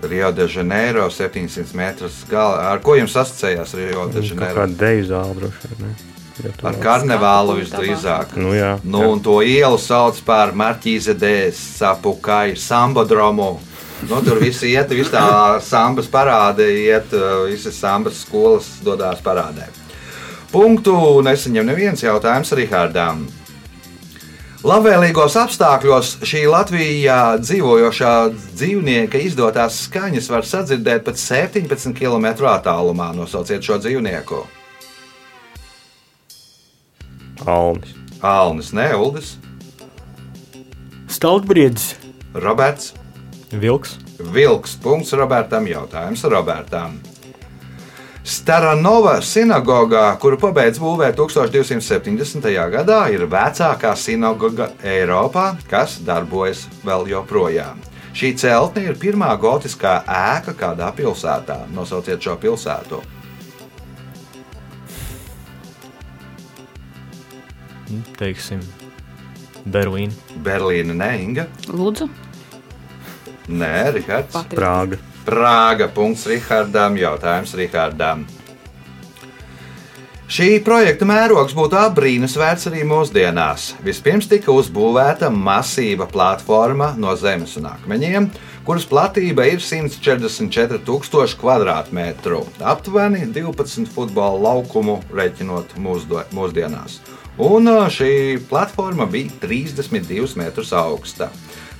Rio 0.02 0.30
de 0.32 0.46
Janeiro 0.46 1.08
700 1.10 1.74
metrus 1.74 2.20
galā. 2.30 2.68
Ar 2.72 2.82
ko 2.84 2.94
jums 2.94 3.16
asociējās 3.18 3.74
Rio 3.74 4.06
de 4.12 4.22
Janeiro? 4.22 4.54
kāda 4.60 4.78
deju 4.84 5.08
zāle 5.10 5.34
droši 5.40 5.72
vien. 5.72 5.88
ne? 5.88 5.94
Ja 6.38 6.52
Ar 6.70 6.76
karnevālu 6.78 7.56
visdrīzāk. 7.58 8.36
Nu, 8.38 8.52
jā. 8.54 8.76
Nu, 8.86 9.00
un 9.10 9.18
to 9.20 9.40
ielu 9.42 9.78
sauc 9.82 10.20
par 10.22 10.52
Marķīze 10.54 11.16
de 11.18 11.50
Sapukai, 11.50 12.54
Sambodromu. 12.54 13.56
Nu, 14.06 14.20
tur 14.22 14.38
viss 14.38 14.62
iet, 14.62 14.92
viss 14.94 15.10
tā 15.10 15.58
sambas 15.66 16.06
parāde, 16.06 16.68
iet, 16.70 17.10
visas 17.50 17.74
sambas 17.82 18.20
skolas 18.22 18.68
dodas 18.86 19.18
parādē. 19.24 19.66
Punktu 20.52 20.94
nesaņem 21.26 21.66
neviens 21.66 22.06
jautājums 22.06 22.54
Rihardam. 22.54 23.26
Labvēlīgos 24.66 25.36
apstākļos 25.38 26.16
šī 26.26 26.40
Latvijā 26.50 27.36
dzīvojošā 27.38 28.14
dzīvnieka 28.58 29.20
izdotās 29.22 29.76
skaņas 29.84 30.26
var 30.32 30.46
sadzirdēt 30.48 31.04
pat 31.06 31.20
17 31.20 31.94
km 31.94 32.26
attālumā. 32.50 33.12
Nosauciet 33.14 33.62
šo 33.62 33.78
dzīvnieku. 33.78 34.40
Alnis. 37.46 37.94
Alnis, 38.18 38.72
Neuldis, 38.74 39.36
Staltbriedis, 41.06 41.92
Roberts. 42.34 42.96
Vilks, 43.54 43.94
Vilks. 44.18 44.74
Punkts 44.82 45.14
Robertam. 45.14 45.70
Jautājums 45.70 46.26
Robertam. 46.26 46.98
Staranova 48.28 49.14
sinagogā, 49.24 50.04
kuru 50.20 50.36
pabeidz 50.36 50.76
būvēt 50.82 51.16
1270. 51.16 52.44
gadā, 52.74 52.98
ir 53.08 53.24
vecākā 53.24 53.94
sinagoga 53.96 54.66
Eiropā, 54.84 55.54
kas 55.70 55.96
darbojas 56.04 56.66
vēl 56.84 57.08
joprojām. 57.14 57.80
Šī 58.12 58.34
celtne 58.36 58.84
ir 58.84 59.00
pirmā 59.00 59.30
gotiskā 59.40 60.02
ēka 60.04 60.52
kādā 60.60 60.90
pilsētā. 60.92 61.62
Nosauciet 61.72 62.20
šo 62.20 62.36
pilsētu. 62.36 63.00
nu, 67.88 68.02
teiksim, 68.18 68.60
Berlīna, 69.64 70.12
Berlīna, 70.44 70.96
Neinga, 70.96 71.48
Lūdzu, 71.72 72.08
Nē, 73.48 73.74
Rihards. 73.96 74.36
Prāga. 74.52 74.98
Prāga. 75.28 75.90
Punkts 75.92 76.24
Rihardam. 76.24 76.96
Jautājums 76.96 77.52
Rihardam. 77.58 78.24
Šī 80.28 80.58
projekta 80.60 81.06
mērogs 81.08 81.54
būtu 81.56 81.76
apbrīnas 81.80 82.34
vērts 82.36 82.68
arī 82.68 82.82
mūsdienās. 82.88 83.70
Vispirms 83.84 84.28
tika 84.28 84.52
uzbūvēta 84.52 85.30
masīva 85.32 86.04
platforma 86.08 86.90
no 87.00 87.14
zemes 87.16 87.54
un 87.60 87.68
akmeņiem, 87.70 88.26
kuras 88.64 88.84
platība 88.88 89.46
ir 89.48 89.60
144,000 89.64 91.36
km2. 91.40 92.42
Aptuveni 92.60 93.24
12 93.32 93.88
futbola 93.92 94.36
laukumu 94.50 94.98
reiķinot 95.16 95.76
mūsdienās. 95.80 97.00
Un 97.40 97.72
šī 97.88 98.12
platforma 98.50 99.08
bija 99.08 99.32
32 99.44 100.36
metrus 100.40 100.76
augsta. 100.76 101.32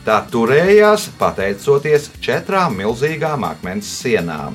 Tā 0.09 0.23
turējās 0.33 1.03
pateicoties 1.21 2.07
četrām 2.25 2.79
milzīgām 2.79 3.43
akmens 3.45 3.91
sienām. 3.99 4.55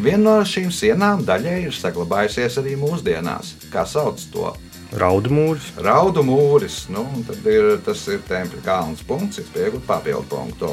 Viena 0.00 0.22
no 0.22 0.36
šīm 0.48 0.70
sienām 0.72 1.26
daļai 1.28 1.58
ir 1.66 1.76
saglabājusies 1.76 2.56
arī 2.62 2.72
mūsdienās. 2.80 3.50
Kā 3.68 3.84
sauc 3.84 4.24
to? 4.32 4.54
Raudu 4.96 5.28
mūris. 5.28 5.68
Raudu 5.84 6.24
mūris. 6.24 6.78
Nu, 6.88 7.04
ir, 7.44 7.74
tas 7.84 8.06
ir 8.08 8.24
tempļa 8.24 8.64
kalns 8.64 9.04
punkts, 9.04 9.42
iespējams, 9.44 9.84
papildu 9.84 10.24
punktu. 10.32 10.72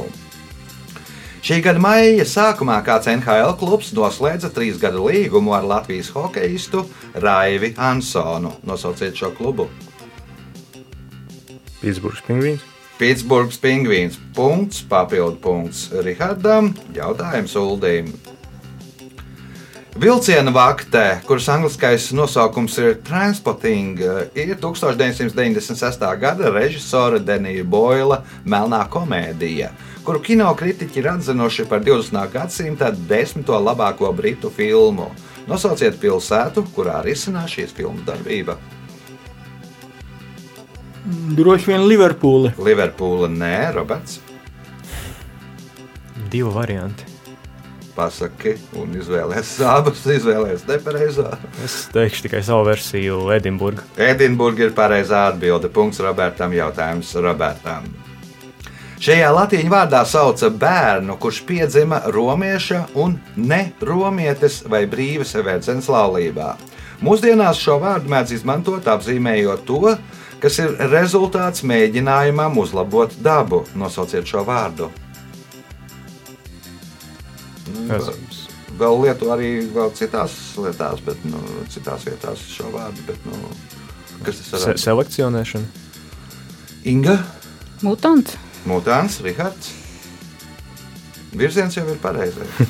Šī 1.43 1.59
gada 1.67 1.83
maija 1.83 2.23
sākumā 2.23 2.79
kāds 2.87 3.11
NHL 3.11 3.57
klubs 3.59 3.91
noslēdza 3.97 4.55
trīs 4.55 4.79
gadu 4.79 5.09
līgumu 5.11 5.57
ar 5.59 5.67
Latvijas 5.67 6.15
hokeistu 6.15 6.87
Raivi 7.19 7.75
Ansonu. 7.75 8.55
Nosauciet 8.63 9.19
šo 9.19 9.35
klubu. 9.35 9.67
Pitsburgas 11.81 12.23
pingvīns. 12.31 12.71
Pitsburgas 13.01 13.57
pingvīns. 13.57 14.19
Punkts, 14.37 14.83
papildu 14.85 15.39
punkts 15.41 15.87
Rihardam. 16.05 16.67
Jautājums 16.93 17.55
Uldīm. 17.57 18.11
Vilciena 19.97 20.51
vaktē, 20.53 21.17
kuras 21.25 21.47
angliskais 21.49 22.11
nosaukums 22.13 22.77
ir 22.77 22.99
Transporting, 23.03 23.97
ir 24.37 24.53
1996. 24.61 26.05
gada 26.21 26.51
režisora 26.53 27.17
Denija 27.19 27.65
Boila 27.65 28.19
Melnā 28.45 28.83
komēdija, 28.93 29.71
kuru 30.05 30.21
kinokritiķi 30.21 31.01
ir 31.01 31.09
atzinuši 31.15 31.65
par 31.67 31.81
20. 31.81 32.21
gadsimta 32.35 32.91
desmito 33.09 33.57
labāko 33.57 34.13
britu 34.13 34.53
filmu. 34.53 35.09
Nosauciet 35.49 35.97
pilsētu, 35.97 36.67
kurā 36.77 37.01
risinās 37.01 37.49
šīs 37.57 37.73
filmu 37.73 38.05
darbība. 38.05 38.59
Droši 41.37 41.71
vien 41.71 41.85
Liverpūle, 41.87 42.53
Liverpūle, 42.57 43.29
nē, 43.31 43.55
Roberts. 43.75 44.19
divi 46.31 46.49
varianti. 46.53 47.07
pasaki, 47.95 48.53
un 48.79 48.93
izvēlēsies 48.95 49.65
abas, 49.67 50.05
izvēlēsies 50.07 50.63
nepareizā. 50.69 51.33
Es 51.65 51.89
teikšu 51.91 52.23
tikai 52.25 52.39
savu 52.47 52.63
versiju 52.69 53.17
Edinburgā. 53.35 53.83
Edinburgā 53.99 54.69
ir 54.69 54.71
pareizā 54.77 55.25
atbilde. 55.33 55.69
Punkts 55.69 55.99
Robertam. 55.99 56.55
Jautājums 56.55 57.11
Robertam. 57.19 57.89
Šajā 59.01 59.31
latīņu 59.33 59.71
vārdā 59.73 60.03
sauca 60.05 60.49
bērnu, 60.53 61.15
kurš 61.17 61.41
piedzima 61.49 62.03
romieša 62.13 62.83
un 63.01 63.15
ne 63.35 63.71
romietes 63.81 64.59
vai 64.69 64.83
brīvas 64.85 65.33
verdzens 65.41 65.89
laulībā. 65.89 66.51
Mūsdienās 67.01 67.57
šo 67.57 67.79
vārdu 67.81 68.11
mēdz 68.13 68.35
izmantot 68.35 68.85
apzīmējot 68.87 69.65
to, 69.65 69.95
kas 70.41 70.57
ir 70.63 70.69
rezultāts 70.91 71.61
mēģinājumam 71.67 72.57
uzlabot 72.61 73.13
dabu. 73.23 73.63
Nosauciet 73.77 74.25
šo 74.27 74.43
vārdu. 74.47 74.89
Es- 77.91 78.39
Vēl 78.81 78.95
lietu 79.03 79.27
arī 79.29 79.49
vēl 79.75 79.91
citās 79.93 80.31
lietās, 80.57 81.01
bet 81.05 81.19
nu, 81.27 81.37
citās 81.69 82.05
vietās 82.07 82.39
šo 82.49 82.71
vārdu. 82.73 83.03
Bet, 83.05 83.19
nu, 83.27 83.37
kas 84.25 84.39
tas 84.49 84.63
Se 84.63 84.71
ir? 84.71 84.77
selekcionēšana. 84.81 85.65
Inga, 86.89 87.17
Mutants. 87.83 88.37
Mutāns, 88.65 89.19
Rihards. 89.21 89.69
Virziens 91.33 91.75
jau 91.77 91.85
ir 91.91 91.97
pareizais. 92.01 92.49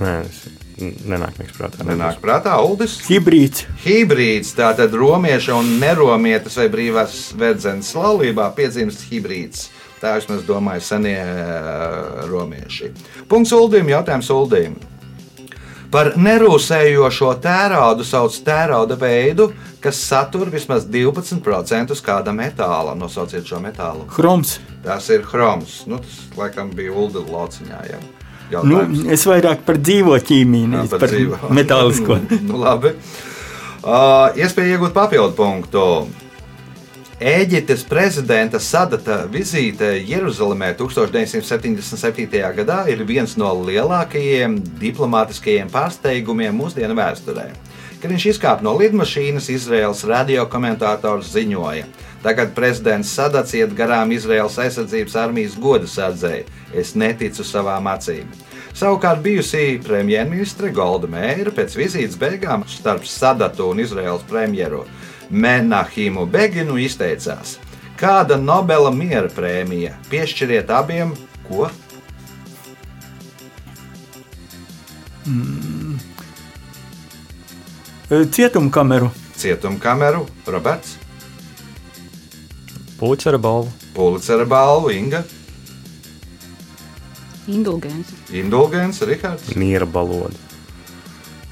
Nē, 0.00 0.14
es 0.28 0.38
nenāk 0.80 1.38
prātā. 1.54 1.84
Nenāk 1.86 2.20
prātā 2.22 2.56
Uldis. 2.64 2.98
Hibrīds. 3.08 3.64
Hibrīds, 3.84 4.54
tātad 4.58 4.94
romieša 4.96 5.58
un 5.58 5.76
neromietas 5.82 6.58
vai 6.60 6.68
brīvās 6.72 7.18
verdzenes 7.38 7.92
laulībā 7.96 8.50
piedzimst 8.56 9.06
hibrīds. 9.10 9.68
Tā 10.02 10.16
vismaz 10.18 10.42
domāju 10.44 10.82
senie 10.84 11.20
eh, 11.20 12.26
romieši. 12.28 12.90
Punkts 13.30 13.54
Uldim, 13.56 13.88
jautājums 13.94 14.28
Uldim. 14.34 14.74
Par 15.94 16.10
nerūsējošo 16.18 17.28
tēraudu 17.38 18.02
sauc 18.02 18.34
tērauda 18.42 18.96
veidu, 18.98 19.52
kas 19.78 20.00
satur 20.02 20.50
vismaz 20.50 20.88
12% 20.90 21.94
kāda 22.02 22.34
metāla. 22.34 22.96
Nosauciet 22.98 23.46
šo 23.46 23.60
metālu. 23.62 24.08
Chroms. 24.10 24.56
Tas 24.82 25.06
ir 25.14 25.22
chroms. 25.22 25.84
Nu, 25.86 26.00
tas 26.02 26.18
laikam 26.34 26.74
bija 26.74 26.92
Ulda 26.98 27.22
lauciņā. 27.22 27.80
Ja? 27.92 28.02
Nu, 28.62 28.80
Jautājums. 28.80 29.06
es 29.16 29.26
vairāk 29.28 29.64
par 29.66 29.78
dzīvo 29.82 30.18
ķīmiju, 30.30 30.72
nevis 30.74 30.92
par 30.94 31.04
par 31.04 31.14
dzīvo. 31.14 31.40
metālisko. 31.58 32.18
nu, 32.48 32.60
labi. 32.62 32.94
Uh, 33.84 34.30
iespēja 34.40 34.78
iegūt 34.78 34.94
papildu 34.96 35.34
punktu. 35.36 35.86
Ēģiptes 37.24 37.84
prezidenta 37.86 38.58
Sadata 38.58 39.20
vizīte 39.30 39.92
Jeruzalemē 40.02 40.72
1977. 40.76 42.40
gadā 42.56 42.80
ir 42.90 43.04
viens 43.06 43.36
no 43.38 43.52
lielākajiem 43.64 44.56
diplomātiskajiem 44.80 45.70
pārsteigumiem 45.70 46.58
mūsdienu 46.58 46.96
vēsturē. 46.98 47.46
Kad 48.02 48.12
viņš 48.12 48.26
izkāpa 48.34 48.66
no 48.66 48.74
lidmašīnas, 48.76 49.46
Izraels 49.54 50.02
radiokomentātors 50.04 51.30
ziņoja, 51.32 51.86
tagad 52.20 52.50
prezidents 52.52 53.14
Sadats 53.16 53.54
iet 53.56 53.72
garām 53.78 54.12
Izraels 54.12 54.58
aizsardzības 54.60 55.14
armijas 55.22 55.54
godu 55.56 55.88
sardzēji. 55.88 56.44
Es 56.76 56.92
neticu 56.98 57.46
savām 57.46 57.88
acīm. 57.88 58.26
Savukārt 58.74 59.20
bijusī 59.22 59.78
premjerministre 59.84 60.72
Golda 60.74 61.06
Meira 61.10 61.52
pēc 61.54 61.76
vizītes 61.78 62.16
beigām 62.18 62.64
starp 62.66 63.06
Sadatu 63.06 63.68
un 63.70 63.82
Izraels 63.84 64.24
premjeru 64.26 64.82
Menahimu 65.30 66.26
Beginu 66.26 66.80
izteicās, 66.82 67.56
kāda 68.00 68.34
Nobela 68.40 68.90
miera 68.90 69.30
prēmija 69.30 69.94
piešķiriet 70.10 70.74
abiem 70.74 71.14
ko? 71.46 71.70
Cietumkameru. 78.10 79.08
Cietumkameru, 79.38 80.26
Roberts, 80.50 80.98
Pulcera 82.98 83.38
balva. 83.38 83.70
Pulicera 83.94 84.44
balvu, 84.44 84.90
Inga, 84.90 85.24
Indulgence. 87.46 88.14
Indulgence, 88.32 89.04
Rihards. 89.06 89.54
Miera 89.56 89.86
baloda. 89.86 90.34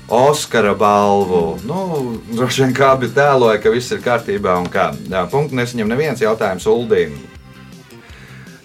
Oskara 0.08 0.74
balvu. 0.74 1.58
Nu, 1.64 2.18
droši 2.32 2.64
vien 2.64 2.74
kā 2.76 2.94
bija 3.00 3.14
tēloja, 3.16 3.60
ka 3.62 3.70
viss 3.72 3.92
ir 3.94 4.02
kārtībā 4.04 4.56
un 4.60 4.66
kā. 4.72 4.90
Jā, 5.08 5.26
punktu 5.32 5.56
nesaņem 5.56 5.88
neviens 5.88 6.20
jautājums 6.20 6.66
Uldīm. 6.68 7.14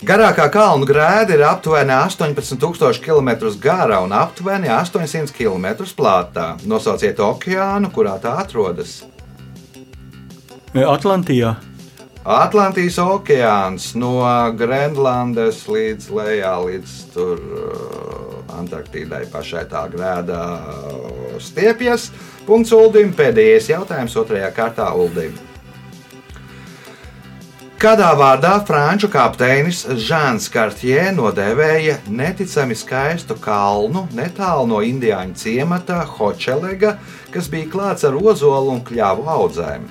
Garākā 0.08 0.46
kalnu 0.54 0.86
grēda 0.86 1.34
ir 1.34 1.44
aptuveni 1.48 1.92
18,000 1.96 3.02
km 3.02 3.32
gara 3.60 4.02
un 4.04 4.14
aptuveni 4.14 4.70
800 4.70 5.34
km 5.34 5.88
plātā. 5.98 6.52
Nosauciet 6.70 7.20
okeānu, 7.20 7.92
kurā 7.96 8.20
tā 8.22 8.38
atrodas. 8.44 9.02
Atlantijā. 10.76 11.56
Atlantijas 12.28 12.98
okeāns 13.00 13.94
no 13.96 14.20
Grenlandes 14.60 15.62
līdz 15.72 16.10
lejā, 16.12 16.50
līdz 16.60 16.96
tur, 17.14 17.40
uh, 17.40 18.34
Antarktīdai 18.58 19.22
pašai 19.32 19.62
tā 19.72 19.86
grēdā 19.88 20.42
uh, 20.60 21.38
stiepjas. 21.40 22.10
Punkts 22.44 22.74
Uldim. 22.76 23.14
Pēdējais 23.16 23.70
jautājums 23.72 24.16
otrajā 24.20 24.50
kārtā 24.58 24.90
Uldim. 25.00 25.38
Kādā 27.80 28.10
vārdā 28.20 28.58
franču 28.68 29.08
kapteinis 29.14 29.86
Žants 29.86 30.50
Kartjē 30.52 31.14
nodēvēja 31.16 32.02
neticami 32.10 32.76
skaistu 32.76 33.38
kalnu 33.40 34.04
netālu 34.18 34.68
no 34.74 34.82
indiāņu 34.84 35.38
ciemata 35.40 36.02
Hočelega, 36.18 36.98
kas 37.32 37.48
bija 37.48 37.72
klāts 37.72 38.04
ar 38.04 38.20
ozolu 38.20 38.76
un 38.76 38.84
kļavu 38.84 39.30
audzēm? 39.38 39.88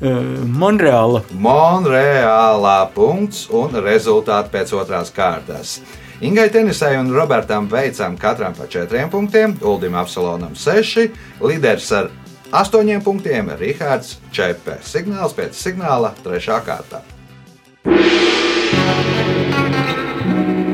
Monreāla. 0.00 1.22
Monreālā 1.36 2.78
punkts 2.94 3.44
un 3.52 3.76
rezultāti 3.84 4.54
pēc 4.54 4.72
otrās 4.78 5.12
kārtas. 5.12 5.80
Ingai 6.24 6.48
Tenisai 6.52 6.96
un 7.00 7.12
Robertam 7.12 7.68
veicam 7.68 8.16
katram 8.20 8.54
pa 8.56 8.66
četriem 8.68 9.10
punktiem, 9.12 9.56
Uldim 9.60 9.94
Apsalonam 9.96 10.56
seši, 10.56 11.10
līderis 11.40 11.92
ar 11.96 12.10
astoņiem 12.52 13.04
punktiem- 13.04 13.52
Rihards 13.60 14.18
Čepe. 14.32 14.80
Signāls 14.84 15.36
pēc 15.36 15.56
signāla 15.56 16.12
trešā 16.24 16.60
kārta. 16.64 17.04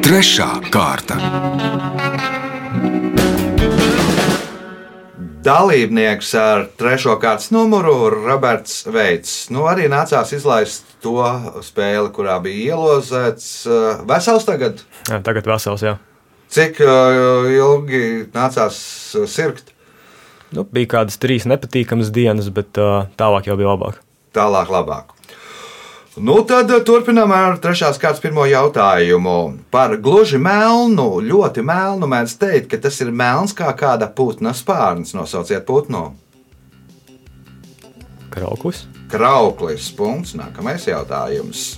Trešā 0.02 0.50
kārta. 0.70 1.95
Dalībnieks 5.46 6.32
ar 6.40 6.64
trešo 6.74 7.12
kārtas 7.22 7.52
numuru 7.54 8.08
Roberts 8.10 8.80
Veits. 8.90 9.34
Nu, 9.54 9.62
arī 9.70 9.84
nācās 9.92 10.32
izlaist 10.34 10.96
to 11.04 11.20
spēli, 11.62 12.10
kurā 12.16 12.40
bija 12.42 12.74
ielozēts. 12.74 13.46
eh, 13.70 14.02
Vesels 14.08 14.48
tagad? 14.48 14.82
Jā, 15.06 15.20
tagad 15.22 15.46
vesels, 15.46 15.84
jā. 15.86 15.94
Cik 16.50 16.80
eh, 16.82 17.52
ilgi 17.60 18.02
nācās 18.34 18.80
eh, 19.14 19.28
sirgt? 19.30 19.70
Nu, 20.50 20.66
bija 20.66 20.96
kādas 20.96 21.18
trīs 21.22 21.46
nepatīkamas 21.46 22.10
dienas, 22.14 22.50
bet 22.54 22.78
uh, 22.78 23.06
tālāk 23.18 23.46
jau 23.46 23.56
bija 23.58 23.74
labāk. 23.74 24.02
Tālāk, 24.34 24.70
labāk. 24.70 25.15
Nu, 26.16 26.38
tad 26.48 26.70
eh, 26.72 26.80
turpinām 26.80 27.32
ar 27.36 27.58
trešās 27.60 27.98
kārtas 28.00 28.22
pirmo 28.24 28.46
jautājumu. 28.48 29.36
Par 29.68 29.98
gluži 30.00 30.38
melnu, 30.40 31.18
ļoti 31.20 31.60
melnu 31.60 32.08
mēdz 32.08 32.36
teikt, 32.40 32.70
ka 32.72 32.78
tas 32.86 32.96
ir 33.04 33.10
melns 33.12 33.52
kā 33.56 33.68
kāda 33.76 34.08
putna 34.08 34.54
spārns. 34.56 35.12
Nosauciet 35.12 35.66
putnu. 35.68 36.14
Krauklis. 38.32 38.86
Krauklis. 39.12 39.90
Punkts. 39.92 40.32
Nākamais 40.40 40.88
jautājums. 40.88 41.74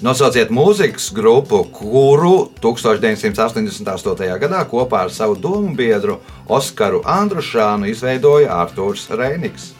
Nosauciet 0.00 0.48
mūzikas 0.48 1.10
grupu, 1.12 1.66
kuru 1.74 2.48
1988. 2.64 4.38
gadā 4.40 4.64
kopā 4.70 5.04
ar 5.04 5.12
savu 5.12 5.36
domu 5.36 5.74
biedru 5.76 6.22
Oskaru 6.48 7.02
Andrušānu 7.04 7.92
izveidoja 7.92 8.56
Arthurs 8.62 9.10
Reinigs. 9.10 9.74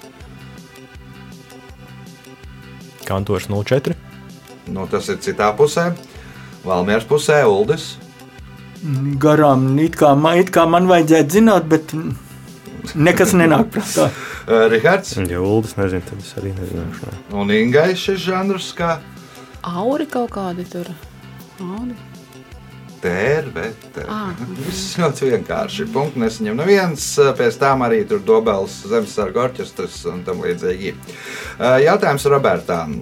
Kantors 3.09 3.49
04. 3.49 3.97
Nu, 4.69 4.85
tas 4.91 5.09
ir 5.09 5.19
citā 5.25 5.49
pusē. 5.57 5.91
Valmieras 6.67 7.07
pusē 7.09 7.41
Uldis. 7.49 7.95
Garām, 9.19 9.71
it 9.83 9.97
kā, 9.99 10.13
man, 10.15 10.39
it 10.39 10.53
kā 10.55 10.67
man 10.71 10.87
vajadzētu 10.91 11.39
zināt, 11.41 11.65
bet 11.71 11.95
nekas 12.95 13.33
nenāk 13.35 13.73
prātā. 13.75 14.11
Uh, 14.47 14.67
Rihards 14.73 15.17
Ja 15.29 15.41
Uldis 15.43 15.75
nezina, 15.81 16.05
tad 16.07 16.23
es 16.23 16.31
arī 16.39 16.53
nezināšu. 16.55 17.11
un 17.35 17.51
Ingai 17.53 17.91
šis 17.99 18.21
žanrs 18.29 18.71
kā 18.79 18.99
Auri 19.67 20.07
kaut 20.07 20.31
kādi 20.37 20.65
tur. 20.71 20.87
Auri. 21.59 21.97
Tērvete. 23.03 24.07
Ah. 24.09 24.33
Viss 24.59 24.97
ļoti 25.01 25.33
vienkārši. 25.33 25.89
Punkts 25.95 26.19
nesaņem 26.21 26.59
neviens. 26.59 27.07
Pēc 27.39 27.61
tam 27.61 27.87
arī 27.87 28.03
tur 28.09 28.25
dobels 28.25 28.81
zemesarga 28.89 29.47
orķestris 29.49 30.03
un 30.13 30.25
tam 30.27 30.43
līdzīgi. 30.45 30.95
Uh, 30.95 31.79
Jautājums 31.85 32.29
Robertām. 32.31 33.01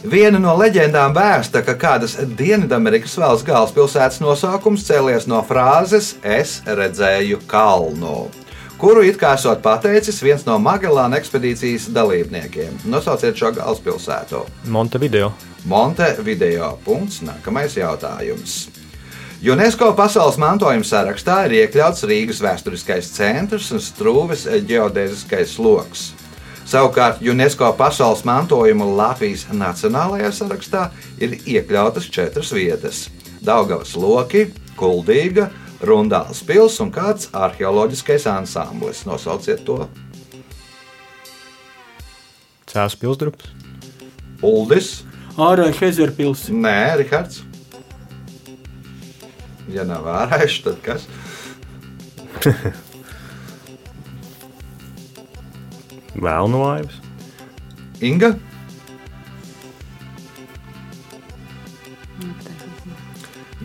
Viena 0.00 0.38
no 0.40 0.54
leģendām 0.56 1.12
vēsta, 1.12 1.60
ka 1.60 1.74
kādas 1.76 2.14
Dienvidamerikas 2.16 3.18
valsts 3.20 3.44
galvaspilsētas 3.44 4.22
nosaukums 4.24 4.86
cēlies 4.86 5.26
no 5.28 5.42
frāzes 5.44 6.14
Es 6.24 6.62
redzēju 6.64 7.42
kalnu, 7.50 8.30
kuru 8.80 9.04
it 9.04 9.20
kā 9.20 9.34
esot 9.36 9.60
pateicis 9.60 10.22
viens 10.24 10.46
no 10.48 10.56
Magellāna 10.56 11.20
ekspedīcijas 11.20 11.90
dalībniekiem. 11.92 12.80
Nosauciet 12.88 13.36
šo 13.36 13.52
galvaspilsētu. 13.60 14.46
Montevideo. 14.72 15.34
Montevideo. 15.64 16.78
Punkts. 16.84 17.20
Nākamais 17.26 17.76
jautājums. 17.76 18.68
UNESCO 19.40 19.94
pasaules 19.96 20.36
mantojuma 20.36 20.84
sarakstā 20.84 21.46
ir 21.48 21.54
iekļauts 21.62 22.04
Rīgas 22.04 22.42
vēsturiskais 22.44 23.08
centrs 23.14 23.70
un 23.72 23.80
Strūves 23.80 24.44
ģeodēziskais 24.68 25.54
lokus. 25.58 26.10
Savukārt 26.68 27.22
UNESCO 27.24 27.72
pasaules 27.78 28.20
mantojuma 28.28 28.84
Latvijas 28.84 29.46
nacionālajā 29.48 30.28
sarakstā 30.42 30.84
ir 31.18 31.38
iekļautas 31.40 32.10
četras 32.12 32.52
vietas- 32.52 33.08
Daugavas 33.48 33.96
loki, 33.96 34.52
Kuldīga, 34.76 35.48
Rundāls 35.80 36.44
pils 36.44 36.76
un 36.80 36.92
kāds 36.92 37.30
arheoloģiskais 37.32 38.26
ansamblis. 38.28 39.06
Nosauciet 39.06 39.64
to 39.64 39.88
Cēlus 42.70 42.94
pilsdrups. 42.94 43.48
Uldis. 44.42 45.02
Ārā 45.40 45.70
Hezerpils. 45.72 46.48
Nē, 46.52 46.96
Rihards. 47.00 47.40
Ja 49.70 49.84
nav 49.88 50.04
ārējuši, 50.10 50.62
tad 50.66 50.78
kas? 50.84 51.06
Vēlnu 56.26 56.58
laivas. 56.60 56.96
Inga. 58.04 58.34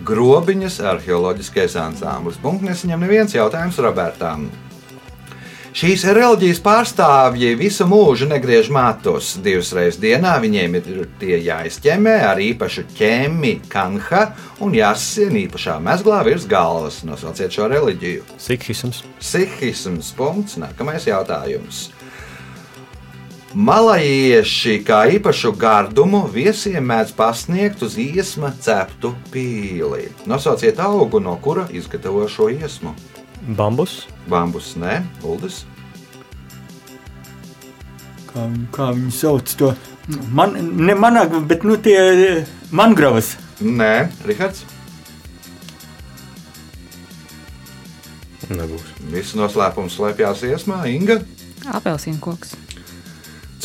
Grobiņas 0.06 0.78
arheoloģiskais 0.86 1.76
ansamblis. 1.82 2.38
Punkts 2.44 2.68
nesaņem 2.68 3.02
neviens 3.08 3.34
jautājums 3.36 3.80
Robertam. 3.82 4.46
Šīs 5.76 6.06
reliģijas 6.08 6.62
pārstāvji 6.64 7.50
visu 7.60 7.84
mūžu 7.92 8.30
negriež 8.30 8.70
matus. 8.72 9.34
Divas 9.44 9.74
reizes 9.76 9.98
dienā 10.00 10.38
viņiem 10.40 10.78
ir 10.80 11.02
tie 11.20 11.36
jāizķemē 11.44 12.14
ar 12.30 12.40
īpašu 12.40 12.86
ķēmi, 12.96 13.52
kanha 13.68 14.22
un 14.64 14.72
jāsasien 14.78 15.36
īpašā 15.42 15.76
mezglā 15.84 16.22
virs 16.24 16.46
galvas. 16.48 17.02
Nosauciet 17.04 17.52
šo 17.52 17.68
reliģiju. 17.74 18.24
Sikhisms. 18.40 19.02
Sihisms. 19.20 20.14
Punkts. 20.16 20.56
Nākamais 20.64 21.10
jautājums. 21.10 21.90
Malajieši 23.52 24.78
kā 24.88 25.02
īpašu 25.18 25.52
gardumu 25.60 26.24
viesiem 26.32 26.88
mēdz 26.88 27.12
pasniegt 27.20 27.84
uz 27.84 28.00
iesma 28.00 28.54
ceptu 28.64 29.12
pīli. 29.36 30.08
Nosauciet 30.24 30.80
augu, 30.80 31.20
no 31.20 31.36
kura 31.44 31.68
izgatavo 31.76 32.24
šo 32.32 32.48
iesmu. 32.56 32.96
Bambus. 33.46 34.08
Bambus, 34.30 34.74
nē, 34.82 35.00
Uldis. 35.22 35.64
Kā, 38.32 38.48
kā 38.74 38.90
viņi 38.96 39.12
sauc 39.14 39.52
to? 39.60 39.74
Man, 40.34 40.58
ne 40.86 40.96
manā, 40.98 41.28
bet 41.50 41.66
nu 41.66 41.78
tie 41.82 41.98
eh, 41.98 42.56
mangravas. 42.74 43.36
Nē, 43.62 44.10
Rihards. 44.26 44.66
Nebūs. 48.50 48.92
Viss 49.10 49.38
noslēpums 49.38 49.96
slēpjas 49.98 50.44
iesmā, 50.50 50.84
Inga. 50.92 51.22
Apelsīnu 51.74 52.22
koks. 52.22 52.54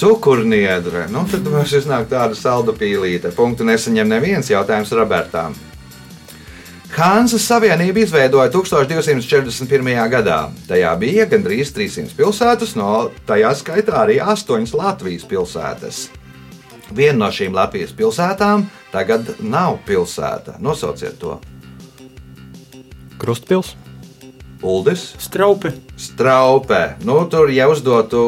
Cukurniedre. 0.01 1.09
Nu, 1.13 1.27
tad 1.29 1.45
mums 1.45 1.75
iznāk 1.77 2.09
tāda 2.09 2.37
salda 2.39 2.73
pīlīte. 2.77 3.35
Punktu 3.37 3.67
nesaņem 3.69 4.09
neviens 4.09 4.49
jautājums 4.49 4.93
Robertām. 4.97 5.57
Hānzas 7.01 7.47
Savienība 7.49 8.03
izveidoja 8.03 8.51
1241. 8.53 10.09
gadā. 10.13 10.39
Tajā 10.69 10.91
bija 11.01 11.25
gandrīz 11.31 11.71
300 11.73 12.13
pilsētas, 12.19 12.75
no 12.77 13.07
tajā 13.29 13.55
skaitā 13.57 14.03
arī 14.03 14.19
8 14.21 14.75
Latvijas 14.77 15.25
pilsētas. 15.31 16.01
Viena 16.93 17.23
no 17.23 17.29
šīm 17.33 17.55
Latvijas 17.57 17.95
pilsētām 17.97 18.67
tagad 18.93 19.31
nav 19.41 19.79
pilsēta. 19.89 20.59
Nosauciet 20.61 21.17
to. 21.23 21.39
Krustpils. 23.21 23.73
Uldis, 24.61 25.15
Straupe. 25.17 25.71
Straupē. 25.97 26.99
Nu, 27.09 27.23
tur, 27.33 27.49
ja 27.49 27.65
uzdotu 27.73 28.21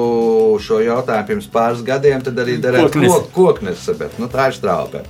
šo 0.64 0.78
jautājumu 0.80 1.28
pirms 1.28 1.50
pāris 1.52 1.84
gadiem, 1.84 2.24
tad 2.24 2.40
arī 2.40 2.56
derētu 2.56 2.88
Koknese. 2.88 3.12
kok- 3.12 3.32
koknese, 3.36 3.94
bet 4.00 4.16
nu, 4.18 4.30
tā 4.32 4.48
ir 4.48 4.56
straupē. 4.56 5.04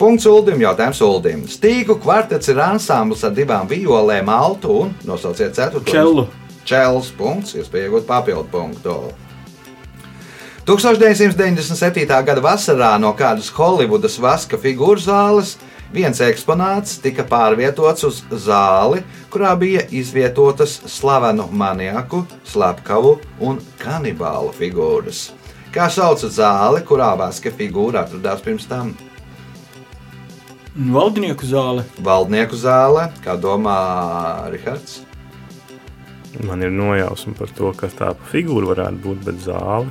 Punkts 0.00 0.24
Uldim, 0.24 0.62
jautājums 0.64 1.00
Uldim. 1.04 1.40
Stīgu 1.44 1.98
kvartets 2.00 2.48
ir 2.48 2.60
ansamblis 2.64 3.20
ar 3.26 3.34
divām 3.36 3.66
violēm, 3.68 4.30
altu 4.32 4.78
un 4.86 4.94
nosauciet 5.04 5.52
ceturto. 5.58 5.92
Čellu. 5.92 6.24
Čels 6.64 7.10
punkts, 7.18 7.52
iespēja 7.60 7.90
iegūt 7.90 8.06
papildu 8.08 8.46
punktu. 8.48 8.94
1997. 10.64 12.06
gada 12.08 12.40
vasarā 12.40 12.94
no 13.02 13.10
kādas 13.18 13.50
Holivudas 13.52 14.16
vaska 14.22 14.56
figūru 14.60 15.04
zāles 15.04 15.58
viens 15.92 16.24
eksponāts 16.24 16.96
tika 17.04 17.28
pārvietots 17.28 18.08
uz 18.08 18.22
zāli, 18.46 19.02
kurā 19.28 19.52
bija 19.60 19.84
izvietotas 19.92 20.78
slavenu 20.88 21.50
maniaku, 21.52 22.22
slepkavu 22.48 23.18
un 23.44 23.60
kanibālu 23.84 24.56
figūras. 24.56 25.26
Kā 25.76 25.92
sauc 25.92 26.24
zāli, 26.24 26.86
kurā 26.88 27.12
vaska 27.20 27.52
figūra 27.52 28.06
atradās 28.06 28.40
pirms 28.48 28.64
tam? 28.70 28.96
Valdnieku 30.76 31.46
zāle. 31.50 31.82
Valdnieku 31.98 32.54
zāle, 32.54 33.08
kā 33.24 33.34
domā 33.40 33.74
Rihards. 34.52 35.00
Man 36.46 36.62
ir 36.62 36.70
nojausma 36.70 37.34
par 37.34 37.50
to, 37.58 37.72
kas 37.74 37.96
tā 37.98 38.12
pa 38.14 38.28
figūra 38.30 38.70
varētu 38.70 39.02
būt, 39.02 39.24
bet 39.26 39.40
zāle. 39.42 39.90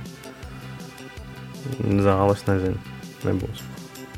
Zāles 1.84 2.46
nezinu. 2.48 2.80
Nebūs. 3.28 3.66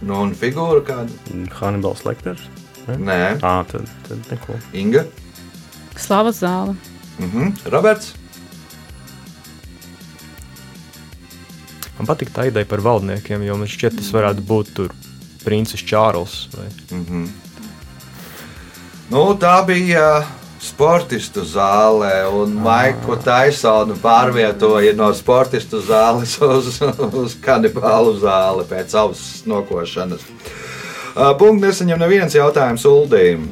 Nu, 0.06 0.20
un 0.22 0.36
figūra 0.38 0.84
kāda? 0.86 1.10
Hannibals 1.58 2.06
Lekters. 2.06 2.46
Nē, 2.86 3.42
Ā, 3.42 3.56
tad, 3.70 3.90
tad 4.06 4.30
neko. 4.30 4.58
Inga. 4.78 5.08
Slavas 5.98 6.42
zāle. 6.42 6.78
Mhm. 7.22 7.56
Roberts. 7.74 8.14
Man 11.98 12.10
patīk 12.10 12.30
tā 12.34 12.48
ideja 12.50 12.70
par 12.70 12.82
valdniekiem, 12.86 13.44
jo 13.46 13.58
man 13.58 13.70
šķiet, 13.70 13.98
tas 13.98 14.14
varētu 14.14 14.46
būt 14.46 14.74
tur 14.78 14.94
princis 15.46 15.84
Čārls. 15.86 16.46
Vai... 16.56 16.68
Nu, 19.12 19.24
tā 19.36 19.58
bija 19.68 20.22
sportistu 20.62 21.42
zālē, 21.48 22.28
un 22.30 22.54
Maiku 22.62 23.18
Taisonu 23.20 23.98
pārvietoja 24.02 24.94
no 24.96 25.10
sportistu 25.18 25.82
zāles 25.84 26.38
uz, 26.46 26.78
uz 27.10 27.36
kanibālu 27.42 28.14
zāli 28.22 28.68
pēc 28.70 28.96
auss 29.02 29.42
nokošanas. 29.50 30.24
Punkts 31.12 31.66
nesaņem 31.66 32.00
neviens 32.00 32.38
jautājums 32.38 32.86
Uldīm. 32.88 33.50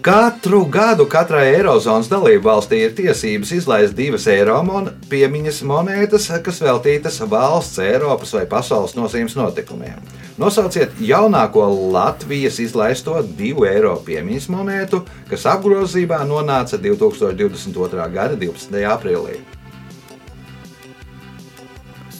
Katru 0.00 0.62
gadu 0.72 1.04
katrai 1.10 1.50
Eirozonas 1.50 2.08
dalību 2.08 2.46
valstī 2.46 2.78
ir 2.86 2.94
tiesības 2.96 3.50
izlaist 3.52 3.96
divas 3.98 4.24
eiro 4.32 4.56
mon 4.64 4.86
piemiņas 5.10 5.58
monētas, 5.68 6.30
kas 6.44 6.62
veltītas 6.64 7.18
valsts, 7.28 7.82
Eiropas 7.84 8.32
vai 8.32 8.46
pasaules 8.48 8.96
nozīmes 8.96 9.36
notikumiem. 9.36 10.00
Nosauciet 10.40 10.94
jaunāko 11.04 11.66
Latvijas 11.92 12.56
izlaisto 12.64 13.18
divu 13.36 13.66
eiro 13.68 13.90
piemiņas 14.06 14.46
monētu, 14.48 15.02
kas 15.28 15.42
apgrozībā 15.50 16.22
nonāca 16.24 16.78
2022. 16.80 18.06
gada 18.14 18.38
12. 18.40 18.78
aprīlī. 18.88 19.36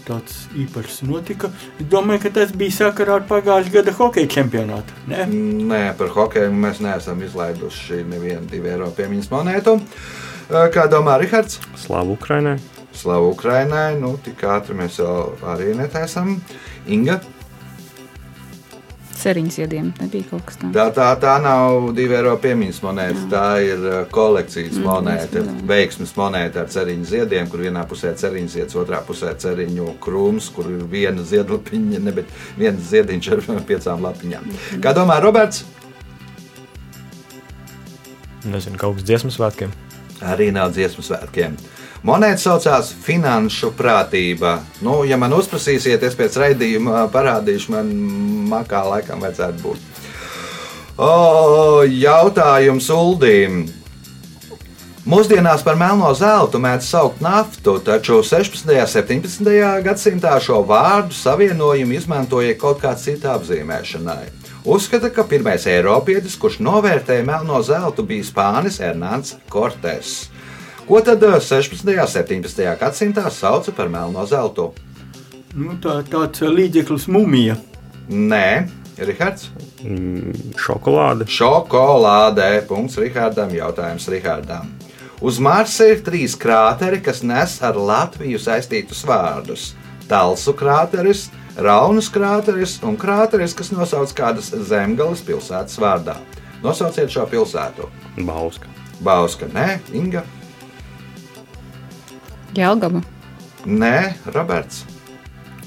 Tāds 0.05 0.37
īpašs 0.53 1.01
notika. 1.09 1.49
Es 1.81 1.89
domāju, 1.89 2.27
ka 2.27 2.35
tas 2.43 2.53
bija 2.53 2.77
sakarā 2.83 3.17
ar 3.23 3.27
pagājušā 3.31 3.73
gada 3.79 3.97
hokeja 3.97 4.29
čempionātu. 4.37 5.01
Ne? 5.09 5.25
Nē, 5.73 5.83
par 5.97 6.13
hokeju 6.13 6.53
mēs 6.53 6.85
neesam 6.85 7.25
izlaiduši 7.25 8.05
nevienu 8.05 8.45
divu 8.53 8.69
eiro 8.75 8.93
piemiņas 9.01 9.33
monētu. 9.33 9.79
Kā 10.77 10.91
domā 10.93 11.17
Rihards? 11.25 11.57
Slavu 11.87 12.19
Ukrainai. 12.21 12.59
Slavu 12.93 13.33
Ukrainai, 13.33 13.95
nu 13.97 14.19
tik 14.21 14.45
ātri 14.45 14.77
mēs 14.77 15.01
jau 15.01 15.39
arī 15.57 15.73
netaisam. 15.79 16.37
Inga. 16.85 17.23
Seriņas 19.21 19.59
iediem 19.61 19.91
nebija 20.01 20.29
kaut 20.31 20.45
kas 20.49 20.59
tāds. 20.61 20.73
Tā, 20.77 20.87
tā, 20.97 21.09
tā 21.21 21.35
nav 21.45 21.91
divu 21.97 22.17
eiro 22.17 22.33
piemiņas 22.41 22.79
monēta. 22.85 23.25
Tā 23.33 23.45
ir 23.65 23.83
uh, 23.85 23.99
kolekcijas 24.13 24.79
Mm, 24.81 24.87
monēta, 24.87 25.43
es 25.43 25.65
veiksmes 25.69 26.15
monēta 26.17 26.63
ar 26.63 26.71
ceriņu 26.73 27.09
ziediem, 27.11 27.49
kur 27.51 27.65
vienā 27.65 27.83
pusē 27.89 28.15
ir 28.15 28.21
ceriņu 28.21 28.53
zieds, 28.55 28.77
otrā 28.81 29.03
pusē 29.05 29.35
ir 29.35 29.41
ceriņu 29.43 29.97
krūms, 30.03 30.49
kur 30.55 30.71
ir 30.71 30.87
viena 30.91 31.25
ziedlapiņa, 31.27 32.01
ne, 32.07 32.15
bet 32.17 32.33
viens 32.59 32.81
ziediņš 32.91 33.31
ar 33.37 33.45
piecām 33.71 34.07
lapiņām. 34.07 34.49
Mhm. 34.49 34.81
Kā 34.85 34.95
domā 34.97 35.21
Roberts? 35.23 35.67
Nezinu, 38.49 38.79
kaut 38.81 38.97
kas 38.97 39.05
dziesmu 39.05 39.35
svētkiem. 39.35 39.73
Arī 40.25 40.49
nav 40.53 40.73
dziesmu 40.73 41.05
svētkiem. 41.05 41.59
Monēta 42.01 42.41
saucās 42.41 42.95
Finanšu 43.05 43.75
prātība. 43.77 44.55
Nu, 44.81 45.03
ja 45.05 45.19
man 45.21 45.35
uzprasīsiet, 45.37 46.01
es 46.07 46.15
pēc 46.17 46.39
raidījuma 46.41 47.03
parādīšu, 47.13 47.75
man 47.75 47.91
makā 48.49 48.81
laikam 48.89 49.21
vajadzētu 49.21 49.61
būt. 49.67 49.85
O, 51.01 51.85
jautājums 51.85 52.89
Uldīm. 52.95 53.67
Mūsdienās 55.11 55.63
par 55.65 55.77
melno 55.81 56.11
zeltu 56.17 56.61
mēdz 56.61 56.89
saukt 56.89 57.21
naftu, 57.25 57.79
taču 57.85 58.23
16. 58.25 58.65
un 58.69 58.89
17. 58.89 59.53
gadsimtā 59.85 60.35
šo 60.45 60.61
vārdu 60.69 61.17
savienojumu 61.17 61.97
izmantoja 61.97 62.57
kaut 62.61 62.81
kā 62.81 62.93
cita 63.01 63.35
apzīmēšanai. 63.37 64.29
Uzskata, 64.69 65.09
ka 65.13 65.25
pirmais 65.29 65.65
eiropietis, 65.69 66.37
kurš 66.41 66.61
novērtēja 66.65 67.25
melno 67.29 67.61
zeltu, 67.65 68.05
bija 68.09 68.29
Spānis 68.29 68.81
Hernāns 68.81 69.37
Kortes. 69.53 70.31
Ko 70.91 71.01
tad 71.01 71.23
eh, 71.23 71.37
16. 71.41 71.87
un 71.87 72.07
17. 72.07 72.65
gadsimtā 72.81 73.31
sauca 73.31 73.71
par 73.71 73.87
melno 73.87 74.25
zeltu? 74.27 74.73
Nu, 75.55 75.77
tā, 75.79 76.01
tāds 76.03 76.43
līdzeklis 76.43 77.05
mumija. 77.07 77.55
Nē, 78.11 78.67
Rihards. 78.99 79.53
Mm, 79.87 80.35
šokolāde. 80.59 81.29
Šokolādē. 81.31 82.49
Punkts 82.67 82.99
Rihardam. 82.99 83.53
Jautājums 83.55 84.09
Rihardam. 84.11 84.73
Uz 85.23 85.39
Marsa 85.39 85.87
ir 85.93 86.03
trīs 86.03 86.35
krāteri, 86.35 86.99
kas 87.07 87.23
nes 87.23 87.55
ar 87.63 87.79
Latviju 87.79 88.43
saistītus 88.43 89.05
vārdus. 89.07 89.69
Talsu 90.11 90.57
krāteris, 90.59 91.29
Raunas 91.55 92.11
krāteris 92.11 92.81
un 92.83 92.99
krāteris, 92.99 93.55
kas 93.55 93.71
nosauc 93.71 94.11
kādas 94.19 94.51
zemgales 94.67 95.23
pilsētas 95.23 95.79
vārdā. 95.79 96.19
Nosauciet 96.67 97.15
šo 97.15 97.31
pilsētu. 97.31 97.87
Bauska. 98.27 98.67
Bauska, 99.01 99.47
nē, 99.55 99.79
Inga, 99.97 100.27
Jelgava. 102.57 103.03
nē, 103.67 104.15
Roberts, 104.35 104.85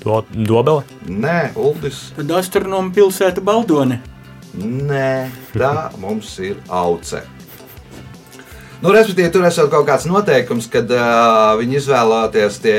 Do, 0.04 0.24
dobele. 0.34 0.84
nē, 1.08 1.54
Uldis, 1.56 2.12
Tad 2.18 2.32
astronoma 2.32 2.92
pilsēta 2.92 3.42
Baldone. 3.42 4.02
nē, 4.58 5.30
tā 5.54 5.92
mums 5.98 6.40
ir 6.40 6.58
auce. 6.70 7.22
Nu, 8.84 8.92
respektīvi, 8.92 9.32
tur 9.32 9.46
esot 9.48 9.70
kaut 9.72 9.88
kāds 9.88 10.04
noteikums, 10.10 10.68
kad 10.68 10.90
uh, 10.92 11.54
viņi 11.62 11.78
izvēlēties 11.80 12.58
tie, 12.60 12.76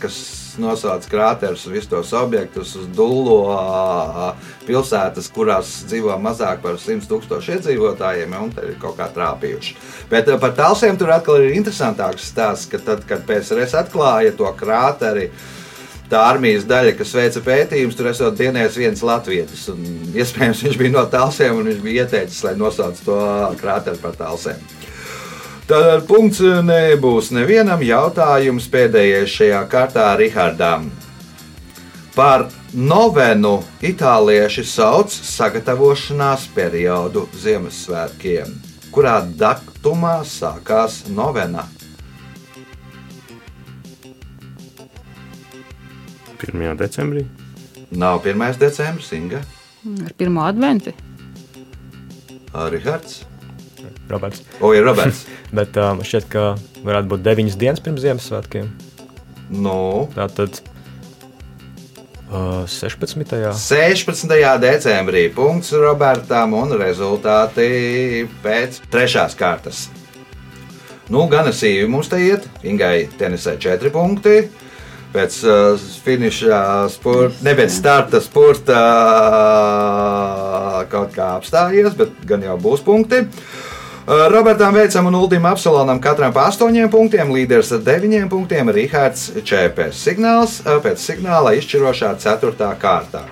kas 0.00 0.16
nosauc 0.62 1.06
krāterus, 1.10 1.66
visus 1.70 1.90
tos 1.90 2.12
objektus 2.16 2.74
uz 2.78 3.00
uh, 3.00 4.30
pilsētas, 4.68 5.30
kurās 5.34 5.72
dzīvo 5.88 6.16
mazāk 6.22 6.62
par 6.64 6.78
100 6.80 7.08
tūkstošu 7.10 7.56
iedzīvotājiem, 7.56 8.36
un 8.40 8.52
te 8.54 8.68
ir 8.70 8.78
kaut 8.82 8.98
kā 9.00 9.08
trāpījuši. 9.14 9.76
Bet 10.12 10.30
par 10.40 10.54
talsiem 10.56 10.98
tur 11.00 11.12
atkal 11.14 11.42
ir 11.42 11.56
interesantāks 11.58 12.30
stāsts, 12.30 12.70
ka 12.70 12.80
tad, 12.82 13.04
kad 13.08 13.26
PSRS 13.28 13.76
atklāja 13.84 14.36
to 14.38 14.50
krāteri, 14.58 15.30
tā 16.10 16.20
armijas 16.28 16.66
daļa, 16.68 16.94
kas 16.98 17.14
veica 17.16 17.42
pētījumus, 17.44 17.96
tur 17.98 18.10
esot 18.12 18.38
dienējis 18.38 18.80
viens 18.80 19.04
latvietis. 19.04 19.66
un 19.72 19.82
Iespējams, 20.14 20.64
viņš 20.68 20.80
bija 20.80 20.94
no 20.94 21.04
tālsiem 21.10 21.58
un 21.58 21.70
viņš 21.72 21.84
bija 21.84 22.04
ieteicis, 22.04 22.44
lai 22.46 22.56
nosauc 22.60 23.00
to 23.06 23.20
krāteru 23.60 24.00
par 24.02 24.18
tālsiem. 24.20 24.60
Tad 25.64 26.02
punkts 26.04 26.42
nebūs 26.44 27.30
nevienam 27.32 27.80
jautājums 27.80 28.66
pēdējais 28.68 29.32
šajā 29.32 29.62
kārtā 29.72 30.10
Rihardam. 30.20 30.90
Par 32.12 32.44
novenu 32.76 33.54
itālieši 33.80 34.66
sauc 34.68 35.08
sagatavošanās 35.08 36.44
periodu 36.52 37.24
Ziemassvētkiem, 37.40 38.52
kurā 38.92 39.16
datumā 39.24 40.18
sākās 40.28 41.06
novena. 41.08 41.64
1. 46.44 46.76
decembrī. 46.76 47.24
Nav 47.90 48.20
1. 48.20 48.58
decembris, 48.60 49.12
Inga, 49.16 49.40
Ar 50.04 50.12
pirmo 50.16 50.44
adventu. 50.44 50.92
Rihards. 52.52 53.24
Roberts. 54.08 54.42
O, 54.60 54.74
ir 54.74 54.84
Roberts. 54.84 55.26
Bet 55.56 55.76
man 55.76 56.02
šķiet, 56.04 56.28
ka 56.32 56.54
varētu 56.84 57.08
būt 57.14 57.20
9 57.24 57.56
dienas 57.60 57.80
pirms 57.84 58.02
Ziemassvētkiem. 58.04 58.66
Nu, 59.54 60.08
Tā 60.14 60.26
tad 60.32 60.50
uh, 62.30 62.64
16. 62.68 63.58
16. 63.60 64.28
decembrī 64.62 65.34
punkts 65.34 65.72
Robertam 65.76 66.54
un 66.58 66.68
rezultāti 66.80 68.26
pēc 68.44 68.70
trešās 68.92 69.32
kārtas. 69.38 69.78
Nu, 71.12 71.26
gan 71.28 71.48
asīvi 71.50 71.88
mums 71.90 72.08
te 72.08 72.18
iet, 72.24 72.42
Ingai 72.64 73.08
tenisē 73.20 73.58
4 73.60 73.90
punkti. 73.92 74.36
Pēc 75.14 75.34
uh, 75.46 75.78
finiša 76.02 76.88
spurta, 76.90 77.36
ne 77.46 77.52
pēc 77.54 77.70
starta 77.70 78.18
spurta 78.24 78.78
uh, 78.80 80.80
kaut 80.90 81.14
kā 81.14 81.36
apstājies, 81.36 81.94
bet 81.94 82.10
gan 82.26 82.42
jau 82.42 82.56
būs 82.58 82.82
punkti. 82.82 83.22
Uh, 83.22 83.28
Robertam 84.06 84.74
Veicam 84.74 85.06
un 85.06 85.14
Uldim 85.14 85.46
Apsolonam 85.46 86.00
katram 86.00 86.32
pa 86.32 86.50
8 86.50 86.90
punktiem, 86.92 87.30
līderis 87.32 87.70
ar 87.72 87.80
9 87.80 88.28
punktiem- 88.28 88.68
Rihards 88.76 89.30
Čēpers. 89.40 89.96
Signāls 89.96 90.58
uh, 90.60 90.76
pēc 90.84 91.00
signāla 91.00 91.54
izšķirošā 91.56 92.10
4. 92.20 92.68
kārtā. 92.76 93.22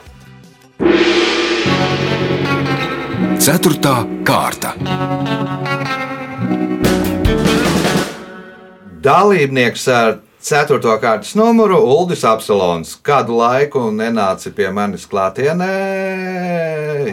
Ceturtā 3.37 3.99
kārta. 4.25 4.73
Dalībnieks 9.05 9.89
ar 9.93 10.23
4. 10.43 10.81
kārtas 10.99 11.37
numuru 11.39 11.77
Uldis 11.87 12.25
Apsolons. 12.27 12.97
Kādu 13.07 13.37
laiku 13.39 13.85
nenāci 13.95 14.51
pie 14.55 14.73
manis 14.75 15.05
klātienē, 15.07 15.69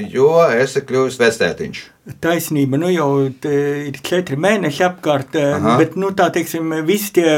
jo 0.10 0.32
esi 0.50 0.82
kļuvis 0.82 1.20
vecētiņš. 1.22 1.84
Taisnība, 2.26 2.80
nu 2.82 2.90
jau 2.90 3.10
ir 3.30 4.02
četri 4.02 4.40
mēneši 4.42 4.86
apkārt, 4.88 5.38
eh, 5.38 5.54
Aha. 5.60 5.78
bet 5.78 5.94
nu, 5.96 6.10
tā 6.10 6.32
teiksim, 6.34 6.74
visi 6.86 7.14
tie. 7.20 7.34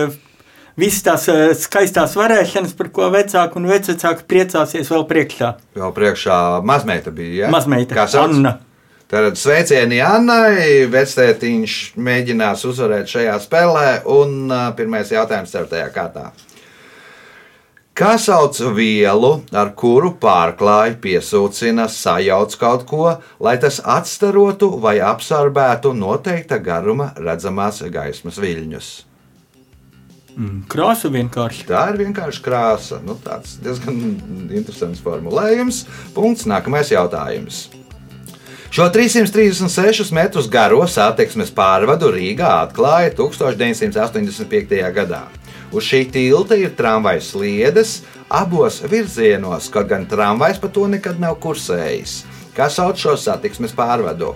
Visas 0.80 1.04
tās 1.04 1.26
eh, 1.28 1.50
skaistās 1.60 2.16
varēšanas, 2.16 2.72
par 2.80 2.88
ko 2.96 3.10
vecāki 3.12 3.60
un 3.60 3.68
vecāki 3.68 4.24
priecāsies 4.24 4.88
vēl 4.88 5.04
priekšā. 5.10 5.50
Jau 5.76 5.90
priekšā 5.92 6.38
mazmeita 6.64 7.12
bija. 7.12 7.34
Ja? 7.44 7.50
Mazmeita, 7.52 7.98
Kā 8.00 8.08
sauc? 8.08 8.32
Anna. 8.32 8.56
Tad 9.12 9.36
sveicieni 9.36 9.98
Annai. 10.00 10.86
Vecētiņš 10.88 11.74
mēģinās 12.00 12.62
uzvarēt 12.70 13.10
šajā 13.12 13.34
spēlē. 13.44 13.88
Un 14.08 14.48
pirmais 14.78 15.12
jautājums 15.12 15.52
4. 15.52 15.82
kārtā. 15.92 16.30
Kā 17.92 18.14
sauc 18.16 18.56
vielu, 18.78 19.34
ar 19.52 19.74
kuru 19.76 20.14
pārklāja, 20.22 20.96
piesūcina, 21.04 21.90
sajauc 21.92 22.56
kaut 22.62 22.86
ko, 22.88 23.10
lai 23.44 23.58
tas 23.60 23.82
atstarotu 23.84 24.72
vai 24.80 24.96
absorbētu 25.04 25.92
noteikta 25.92 26.62
garuma 26.64 27.10
redzamās 27.20 27.84
gaismas 27.92 28.40
viļņus? 28.40 28.90
Mm, 30.38 30.64
Krāsa 30.72 31.12
vienkārši. 31.12 31.68
Tā 31.68 31.84
ir 31.92 32.00
vienkārši 32.06 32.48
krāsa. 32.48 33.04
Nu, 33.04 33.20
tāds 33.20 33.60
diezgan 33.60 34.00
interesants 34.56 35.04
formulējums. 35.04 35.84
Punkts. 36.16 36.48
Nākamais 36.48 36.96
jautājums. 36.96 37.66
Šo 38.72 38.86
336 38.90 40.14
metrus 40.16 40.48
garo 40.50 40.86
satiksmes 40.88 41.50
pārvadu 41.52 42.08
Rīgā 42.16 42.52
atklāja 42.62 43.12
1985. 43.18 44.78
gadā. 44.96 45.26
Uz 45.72 45.88
šī 45.88 46.06
tilta 46.12 46.56
ir 46.60 46.72
tramvajas 46.78 47.34
sliedes 47.34 47.92
abos 48.32 48.80
virzienos, 48.88 49.68
kaut 49.72 49.92
gan 49.92 50.08
tramvajs 50.08 50.64
pa 50.64 50.72
to 50.72 50.88
nekad 50.88 51.20
nav 51.20 51.36
kursējis. 51.44 52.22
Kā 52.56 52.70
sauc 52.72 53.00
šo 53.00 53.18
satiksmes 53.20 53.76
pārvadu? 53.76 54.34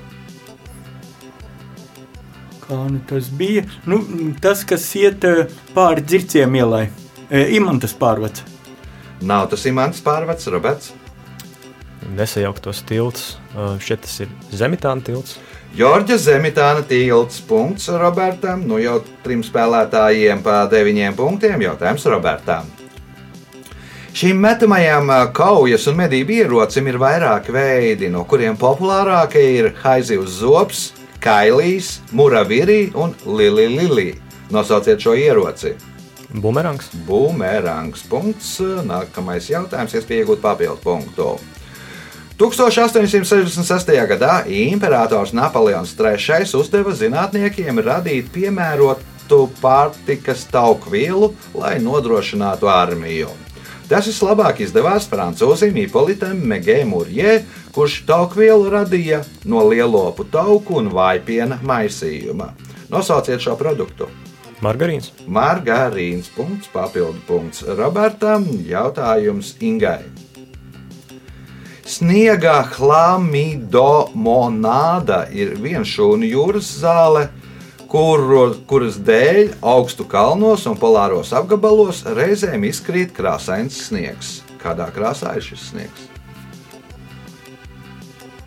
Kā 2.68 2.84
nu 2.92 3.00
tas 3.08 3.32
bija? 3.32 3.64
Nu, 3.88 4.04
tas, 4.44 4.68
kas 4.68 4.92
iet 5.00 5.24
eh, 5.28 5.48
pāri 5.76 6.04
dzirciem 6.04 6.60
ielai, 6.60 6.86
Eh, 7.30 7.56
imantas 7.58 7.96
pārvads. 7.98 8.44
Nav 9.26 9.48
tas 9.50 9.64
imants 9.66 10.02
pārvads, 10.06 10.46
Roberts. 10.54 10.92
Nesajauktos 12.14 12.84
tilts. 12.86 13.36
Uh, 13.56 13.76
šeit 13.82 14.04
tas 14.06 14.20
ir 14.22 14.32
Zemitāna 14.54 15.04
tilts. 15.06 15.40
Jorģa 15.76 16.18
Zemitāna 16.22 16.86
tilts. 16.88 17.42
Punkts 17.44 17.90
Robertam. 17.90 18.64
Nu 18.70 18.80
jau 18.80 19.02
trim 19.26 19.44
spēlētājiem 19.44 20.44
pa 20.46 20.64
deviņiem 20.72 21.18
punktiem. 21.18 21.66
Jautājums 21.66 22.06
Robertam. 22.12 22.70
Šīm 24.16 24.38
metamajām 24.40 25.10
ā, 25.12 25.18
kaujas 25.36 25.90
un 25.92 25.98
medību 26.00 26.38
ierocim 26.38 26.86
ir 26.88 26.96
vairāki 27.02 27.52
veidi, 27.52 28.08
no 28.08 28.22
kuriem 28.24 28.56
populārākie 28.56 29.42
ir 29.58 29.68
haizivs 29.82 30.38
zops, 30.40 30.86
kailīs, 31.20 31.98
muravīri 32.16 32.94
un 32.96 33.12
lili. 33.26 34.14
Nosauciet 34.56 35.04
šo 35.04 35.18
ieroci. 35.20 35.74
Bumerangs. 36.32 36.88
Bumerangs. 37.08 38.06
Punkts. 38.08 38.56
Nākamais 38.88 39.50
jautājums, 39.52 39.98
iespēja 40.00 40.24
iegūt 40.24 40.42
papildu 40.44 40.80
punktu. 40.84 41.30
1866. 42.36 43.92
gadā 44.12 44.44
imperators 44.52 45.32
Napoleons 45.34 45.96
III 45.96 46.48
uzdeva 46.60 46.92
zinātniekiem 46.92 47.80
radīt 47.80 48.32
piemērot, 48.34 49.04
plastu 49.26 49.50
pārtikas 49.62 50.46
taukvielu, 50.52 51.34
lai 51.54 51.80
nodrošinātu 51.80 52.68
armiju. 52.70 53.30
Tas 53.90 54.08
vislabāk 54.08 54.62
izdevās 54.62 55.06
francūzim 55.10 55.76
Ipolitam 55.78 56.42
Megēmurjē, 56.42 57.44
kurš 57.74 58.06
taukvielu 58.06 58.70
radīja 58.70 59.24
no 59.46 59.68
lielopu 59.70 60.26
tauku 60.26 60.80
un 60.80 60.90
vaipiena 60.90 61.60
maisījuma. 61.62 62.54
Nosauciet 62.90 63.42
šo 63.42 63.56
produktu! 63.56 64.10
Margarīns. 64.62 65.12
Margarīns 65.28 66.30
punkts, 66.34 66.70
papildu 66.74 67.20
punkts 67.28 67.62
Robertam, 67.78 68.48
jautājums 68.66 69.56
Ingai. 69.60 70.25
Sniega 71.86 72.66
chlamidomonāda 72.74 75.30
ir 75.30 75.54
vienšūnu 75.62 76.26
jūras 76.26 76.66
zāle, 76.82 77.30
kuru, 77.92 78.56
kuras 78.66 78.98
dēļ 79.06 79.62
augstu 79.62 80.02
kalnos 80.10 80.66
un 80.66 80.74
polāros 80.82 81.30
apgabalos 81.38 82.02
reizēm 82.18 82.66
izkrīt 82.66 83.14
krāsains 83.14 83.78
sniegs. 83.86 84.42
Kādā 84.64 84.88
krāsā 84.96 85.36
ir 85.38 85.44
šis 85.46 85.62
sniegs? 85.70 86.02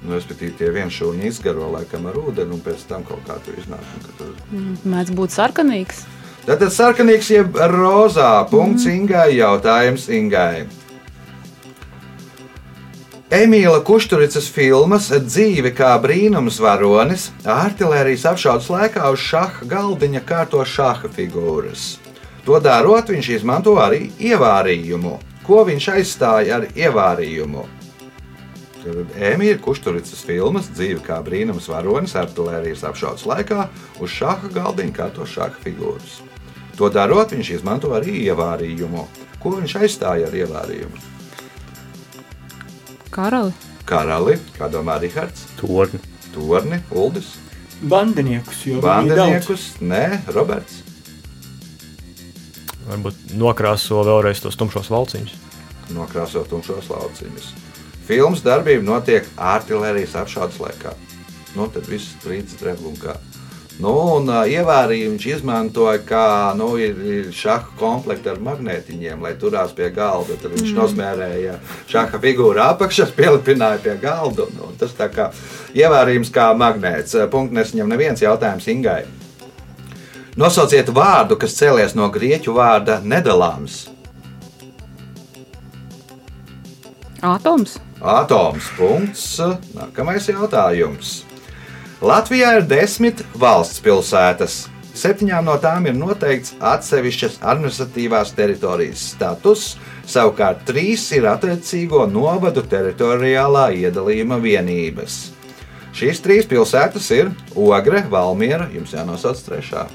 Nu, 0.03 0.11
respektīvi, 0.17 0.59
tie 0.59 0.69
vienšūni 0.75 1.31
izgaro 1.31 1.71
laikam 1.77 2.03
ar 2.11 2.19
ūdeni, 2.19 2.51
un 2.57 2.61
pēc 2.65 2.81
tam 2.91 3.03
kaut 3.07 3.23
kā 3.29 3.37
tur 3.47 3.55
iznāk. 3.61 3.85
Tur... 4.19 4.35
Mēdz 4.83 5.11
būt 5.15 5.31
sarkanīgs. 5.35 5.99
Tātad 6.49 6.71
sarkanīgs 6.75 7.29
jeb 7.35 7.51
rozā. 7.71 8.33
Punkts 8.51 8.85
Ingai. 8.91 9.31
Jautājums 9.37 10.09
Ingai. 10.11 10.67
Emīla 13.29 13.83
Kušturicas 13.85 14.47
filmas 14.49 15.11
Dzīve 15.13 15.75
kā 15.77 15.91
brīnums 16.01 16.57
varonis 16.65 17.27
artērijas 17.45 18.23
apšaudas 18.31 18.71
laikā 18.73 19.11
uz 19.13 19.21
šaha 19.21 19.67
galdiņa 19.69 20.23
kārto 20.25 20.63
šaha 20.65 21.11
figūras. 21.13 21.99
To 22.47 22.57
darot, 22.65 23.13
viņš 23.13 23.29
izmanto 23.35 23.75
arī 23.83 24.07
ievārījumu. 24.31 25.19
Ko 25.45 25.61
viņš 25.69 25.89
aizstāja 25.99 26.57
ar 26.57 26.65
ievārījumu? 26.73 27.67
Emīļa 28.89 29.61
Kušturicas 29.61 30.25
filmas 30.25 30.73
Dzīve 30.73 31.05
kā 31.05 31.21
brīnums 31.21 31.69
varonis 31.69 32.17
artērijas 32.17 32.87
apšaudas 32.89 33.29
laikā 33.29 33.69
uz 34.01 34.17
šaha 34.17 34.49
galdiņa 34.57 34.97
kārto 35.03 35.29
šaha 35.29 35.53
figūras. 35.67 36.23
To 36.81 36.89
darot, 36.89 37.37
viņš 37.37 37.55
izmanto 37.61 37.93
arī 37.93 38.23
ievārījumu. 38.31 39.05
Ko 39.45 39.59
viņš 39.61 39.79
aizstāja 39.85 40.33
ar 40.33 40.41
ievārījumu? 40.47 41.18
Karali. 43.11 43.53
Karali, 43.89 44.37
kā 44.59 44.69
domā 44.73 44.99
Rihards, 45.01 45.47
Torni. 45.61 46.01
Torni, 46.35 46.81
Uldis, 46.93 47.37
Bandiniekus 47.79 48.65
jau. 48.67 48.81
Vandeniekus, 48.83 49.71
Nē, 49.81 50.21
Roberts. 50.35 50.83
Varbūt 52.89 53.35
nokrāso 53.39 54.01
vēlreiz 54.07 54.41
tos 54.43 54.57
tumšos 54.59 54.91
valciņus. 54.91 55.35
Nokrāsot 55.95 56.49
tumšos 56.51 56.89
lauciņus. 56.91 57.53
Filmas 58.09 58.43
darbība 58.45 58.85
notiek 58.85 59.29
artērijas 59.37 60.17
apšaudas 60.17 60.59
laikā. 60.63 60.95
Nu, 61.57 61.69
tad 61.73 61.89
viss 61.89 62.15
strīds 62.17 62.57
drēbumā. 62.61 63.17
Nu, 63.79 63.93
un 64.17 64.27
uh, 64.27 64.41
ievārījumu 64.51 65.15
viņš 65.15 65.25
izmantoja 65.37 66.01
kā 66.03 66.23
nu, 66.59 66.73
ir, 66.83 66.97
ir 66.99 67.29
šaha 67.35 67.77
komplektu 67.79 68.33
ar 68.33 68.41
magnētiņiem, 68.43 69.23
lai 69.23 69.37
turās 69.39 69.71
pie 69.77 69.93
galda. 69.95 70.35
Tad 70.35 70.57
viņš 70.57 70.73
mm. 70.73 70.79
nosmērēja 70.81 71.55
šaha 71.91 72.19
figūru 72.25 72.59
apakšā, 72.65 73.07
pielipināja 73.19 73.79
pie 73.85 73.95
galda. 74.03 74.49
Un, 74.49 74.65
un 74.67 74.81
tas 74.81 74.97
tā 74.99 75.07
kā 75.15 75.29
ievārījums 75.79 76.35
kā 76.35 76.49
magnēts. 76.59 77.15
Punkts 77.31 77.55
nesaņem 77.55 77.95
neviens 77.95 78.25
jautājums 78.25 78.67
Ingai. 78.75 79.05
Nosauciet 80.39 80.91
vārdu, 80.95 81.39
kas 81.39 81.55
cēlies 81.59 81.95
no 81.99 82.11
grieķu 82.15 82.59
vārda 82.59 82.99
nedalāms. 83.03 83.85
Atoms. 87.23 87.79
Atoms. 88.03 88.75
Punkts. 88.79 89.25
Nākamais 89.75 90.31
jautājums. 90.31 91.28
Latvijā 91.99 92.53
ir 92.61 92.67
desmit 92.71 93.25
valsts 93.35 93.81
pilsētas. 93.83 94.69
Septiņām 94.95 95.49
no 95.49 95.57
tām 95.59 95.89
ir 95.91 95.97
noteikts 95.99 96.53
atsevišķas 96.63 97.41
administratīvās 97.43 98.31
teritorijas 98.39 99.03
status, 99.17 99.65
savukārt 100.07 100.63
trīs 100.67 101.09
ir 101.17 101.27
attiecīgo 101.27 102.05
novadu 102.11 102.63
teritoriālā 102.71 103.65
iedalījuma 103.83 104.39
vienības. 104.43 105.19
Šīs 105.99 106.23
trīs 106.23 106.47
pilsētas 106.47 107.11
ir 107.17 107.33
Ogre, 107.59 108.05
Valmiera, 108.11 108.71
jums 108.71 108.95
jānosauc 108.95 109.43
trešā. 109.49 109.89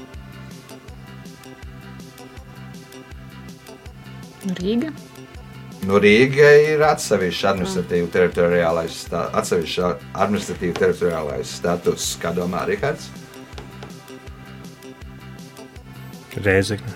Rīga. 4.60 4.92
Nu, 5.84 5.98
Rīga 6.00 6.48
ir 6.64 6.82
atsevišķa 6.86 7.50
administratīva 7.52 8.08
teritoriālais, 8.14 8.94
sta- 9.04 9.26
atsevišķa 9.36 9.90
administratīva 10.24 10.76
teritoriālais 10.78 11.50
status, 11.58 12.06
kā 12.22 12.32
domā 12.36 12.62
Rihards. 12.68 13.10
Rēzekne. 16.44 16.94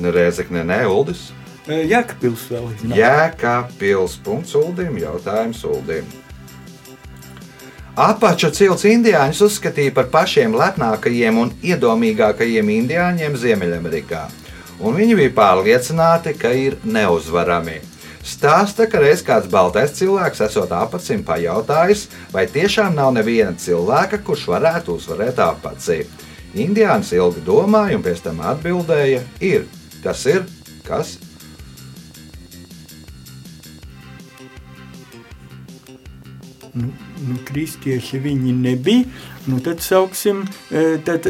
Reizekne, 0.00 0.64
ne 0.64 0.80
Uldis. 0.86 1.30
Jēkabils 1.70 2.44
vēl 2.50 2.68
ir. 2.72 2.96
Jēkabils 2.98 4.16
punkts 4.24 4.54
Uldim, 4.58 4.98
jautājums 5.00 5.62
Uldim. 5.68 6.06
Apaču 8.00 8.48
cilts 8.54 8.86
indiāņus 8.88 9.42
uzskatīja 9.48 9.92
par 9.94 10.08
pašiem 10.12 10.54
lepnākajiem 10.56 11.40
un 11.42 11.50
iedomīgākajiem 11.66 12.70
indiāņiem 12.76 13.36
Ziemeļamerikā, 13.42 14.22
un 14.80 14.96
viņi 14.96 15.18
bija 15.18 15.34
pārliecināti, 15.36 16.36
ka 16.38 16.52
ir 16.56 16.78
neuzvarami. 16.84 17.80
Stāsta, 18.20 18.84
ka 18.90 19.00
reiz 19.00 19.22
kāds 19.24 19.48
baltais 19.48 19.94
cilvēks, 19.96 20.42
esot 20.44 20.72
apacim, 20.76 21.22
pajautājis, 21.24 22.06
vai 22.34 22.44
tiešām 22.52 22.94
nav 22.98 23.14
neviena 23.16 23.54
cilvēka, 23.56 24.20
kurš 24.26 24.44
varētu 24.52 24.98
uzvarēt 24.98 25.40
apacī. 25.40 26.02
Indiāns 26.60 27.14
ilgi 27.16 27.40
domāja 27.46 27.96
un 27.96 28.04
pēc 28.04 28.24
tam 28.26 28.42
atbildēja, 28.44 29.22
ir. 29.40 29.68
Tas 30.04 30.24
ir 30.28 30.44
kas? 30.84 31.16
Nu, 36.74 37.36
kristieši 37.48 38.20
viņi 38.22 38.54
nebija. 38.54 39.08
Nu, 39.48 39.58
tad 39.64 39.80
sauksim, 39.84 40.44
eh, 40.70 40.98
tad, 41.04 41.26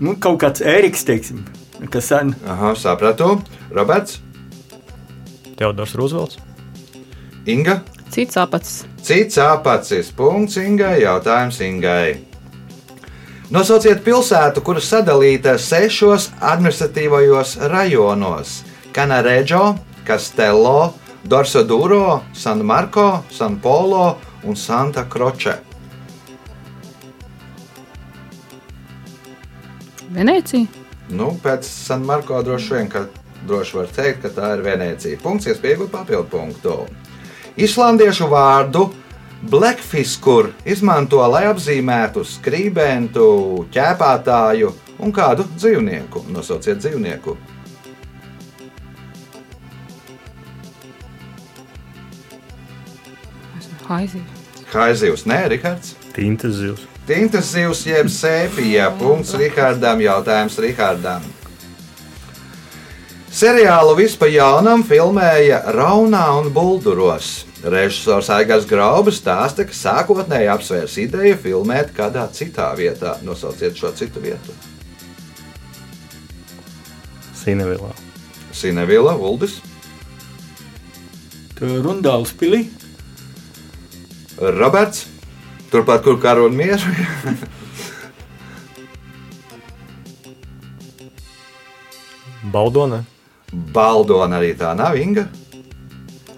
nu, 0.00 0.16
kaut 0.20 0.42
kāds 0.42 0.60
ēriks, 0.60 1.06
teiksim, 1.08 1.44
kas 1.90 2.10
sen. 2.12 2.34
Aha, 2.46 2.74
sapratu. 2.74 3.36
Roberts, 3.70 4.20
Teodors 5.56 5.94
Roosevelts. 5.94 6.38
Inga. 7.46 7.80
Cits 8.10 8.36
apacis. 8.36 8.84
Cits 9.02 9.38
apacis. 9.38 10.12
Punkts 10.12 10.56
Ingai. 10.56 11.00
Jautājums 11.02 11.60
Ingai. 11.60 12.16
Nosauciet 13.50 14.00
pilsētu, 14.02 14.58
kuras 14.66 14.88
sadalīta 14.90 15.52
sešos 15.54 16.32
administratīvajos 16.42 17.52
rajonos- 17.70 18.62
Canareģo, 18.96 19.76
Castello, 20.04 20.94
Dorsoduro, 21.22 22.22
San 22.34 22.64
Marko, 22.66 23.22
San 23.30 23.60
Polo 23.60 24.18
un 24.42 24.56
Santa 24.56 25.04
Croce. 25.08 25.54
Venecija. 30.10 30.66
Nu, 31.08 31.38
pēc 31.42 31.62
San 31.62 32.02
Marko 32.02 32.42
droši 32.42 32.74
vien, 32.74 32.88
ka 32.90 33.06
droši 33.48 33.76
var 33.78 33.90
teikt, 33.94 34.22
ka 34.24 34.30
tā 34.34 34.52
ir 34.56 34.64
Venecija. 34.66 35.18
Punkts, 35.22 35.48
iespējams, 35.50 35.90
papildu 35.92 36.28
punktu. 36.30 36.78
Islandiešu 37.56 38.28
vārdu 38.30 38.88
Blackfiskur 39.46 40.50
izmanto, 40.68 41.20
lai 41.30 41.44
apzīmētu 41.50 42.24
skrībentu, 42.26 43.26
ķēpātāju 43.74 44.72
un 44.98 45.12
kādu 45.14 45.46
dzīvnieku. 45.56 46.24
Nosauciet 46.32 46.80
dzīvnieku. 46.82 47.36
Haizī. 53.86 54.24
Haizivs, 54.72 55.28
nē, 55.30 55.44
Rihards. 55.52 55.94
Tintas 56.16 56.56
zivs. 56.58 56.86
Tintas 57.06 57.52
zivs 57.54 57.84
jeb 57.86 58.08
sēpija. 58.10 58.90
Punkts 58.98 59.36
Rihardam. 59.38 60.00
Jautājums 60.02 60.58
Rihardam. 60.58 61.35
Seriālu 63.36 63.98
vispār 63.98 64.30
jaunam 64.32 64.80
filmēja 64.86 65.58
Raunā 65.76 66.22
un 66.38 66.46
Bulduros. 66.54 67.42
Režisors 67.60 68.30
Aigars 68.32 68.64
Graubs 68.64 69.18
stāsta, 69.20 69.66
ka 69.68 69.74
sākotnēji 69.76 70.48
apsvērs 70.48 70.94
ideju 71.02 71.36
filmēt 71.42 71.90
kādā 71.92 72.22
citā 72.32 72.70
vietā. 72.78 73.18
Nosauciet 73.26 73.76
šo 73.76 73.90
citu 73.92 74.22
vietu. 74.24 74.54
Sinevilā. 77.36 77.90
Sinevila, 78.56 79.12
Uldis, 79.20 79.58
Rundāls 81.60 82.32
pilī. 82.40 82.70
Roberts. 84.40 85.06
Turpat, 85.68 86.00
kur 86.04 86.16
karo 86.22 86.46
un 86.48 86.56
mieru. 86.56 86.80
Baldonē. 92.56 93.15
Baldona 93.52 94.40
arī 94.40 94.54
tā 94.58 94.72
nav 94.78 94.98
Inga. 94.98 95.28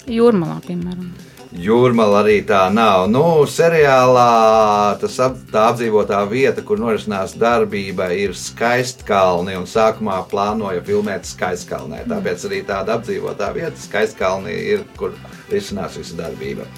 Jūrmalā, 0.09 0.61
piemēram. 0.65 1.09
Jūrmāla 1.49 2.19
arī 2.21 2.43
tā 2.45 2.67
nav. 2.69 3.07
Nu, 3.09 3.23
seriālā 3.49 4.99
tas 5.01 5.15
ap, 5.25 5.39
tā 5.49 5.63
apdzīvotā 5.71 6.19
vieta, 6.29 6.61
kur 6.61 6.77
norisinās 6.81 7.33
darbība, 7.41 8.11
ir 8.13 8.35
skaistkalni. 8.37 9.57
Un 9.57 9.65
sākumā 9.69 10.19
plānoja 10.29 10.83
filmēt 10.85 11.25
skaistkalnē. 11.25 12.03
Tāpēc 12.11 12.45
arī 12.51 12.61
tāda 12.69 12.99
apdzīvotā 12.99 13.49
vieta, 13.57 13.81
skaistkalni, 13.81 14.59
ir, 14.75 14.85
kur 15.01 15.17
risinās 15.49 15.97
visa 15.97 16.19
darbība. 16.21 16.69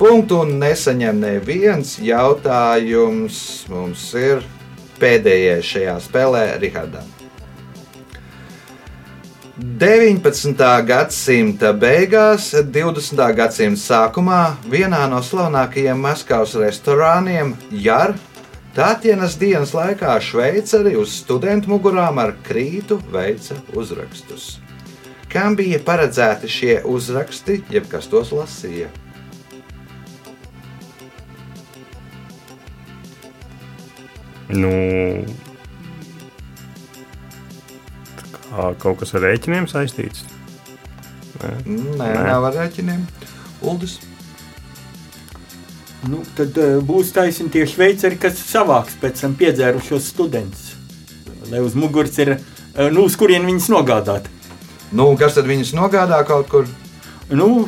Punktu 0.00 0.40
nesaņem 0.48 1.20
neviens 1.20 1.98
jautājums. 2.00 3.42
Mums 3.68 4.08
ir 4.16 4.40
pēdējais 5.04 5.74
šajā 5.74 5.98
spēlē 6.08 6.46
Rihardam. 6.64 7.12
19. 9.58 10.58
gadsimta 10.86 11.70
beigās, 11.78 12.50
20. 12.74 13.24
gadsimta 13.38 13.80
sākumā 13.80 14.42
vienā 14.66 15.04
no 15.06 15.22
slavenākajiem 15.22 16.00
Maskavas 16.02 16.56
restorāniem 16.58 17.54
Jar 17.70 18.16
Tātienas 18.74 19.36
dienas 19.38 19.70
laikā 19.70 20.16
Šveicari 20.18 20.96
uz 20.98 21.12
studentu 21.20 21.70
mugurām 21.70 22.16
ar 22.18 22.32
krītu 22.42 22.96
veica 23.12 23.54
uzrakstus. 23.78 24.56
Kam 25.30 25.54
bija 25.54 25.78
paredzēti 25.78 26.50
šie 26.50 26.74
uzraksti, 26.82 27.60
jeb 27.70 27.86
kas 27.92 28.10
tos 28.10 28.32
lasīja? 28.34 28.88
Nu, 34.50 34.74
kaut 38.82 39.00
kas 39.02 39.14
ar 39.16 39.24
rēķiniem 39.28 39.68
saistīts. 39.70 40.24
Nē, 41.42 41.54
Nē. 41.98 42.10
nav 42.28 42.48
ar 42.50 42.58
rēķiniem. 42.62 43.04
Uldis. 43.64 43.98
Nu, 46.08 46.20
tad 46.36 46.56
būs 46.84 47.14
taisni 47.16 47.48
tie 47.52 47.64
šveicari, 47.68 48.18
kas 48.20 48.40
savāks 48.44 48.96
pēc 49.00 49.22
tam 49.24 49.36
piedzērušos 49.40 50.10
studentus. 50.12 50.74
Lai 51.50 51.62
uz 51.64 51.76
muguras 51.76 52.18
ir, 52.20 52.34
nu, 52.92 53.06
uz 53.08 53.16
kurien 53.20 53.46
viņus 53.48 53.70
nogādāt. 53.72 54.28
Nu, 54.94 55.08
kas 55.20 55.38
tad 55.38 55.48
viņus 55.48 55.72
nogādā 55.76 56.20
kaut 56.28 56.50
kur? 56.52 56.68
Nu, 57.32 57.64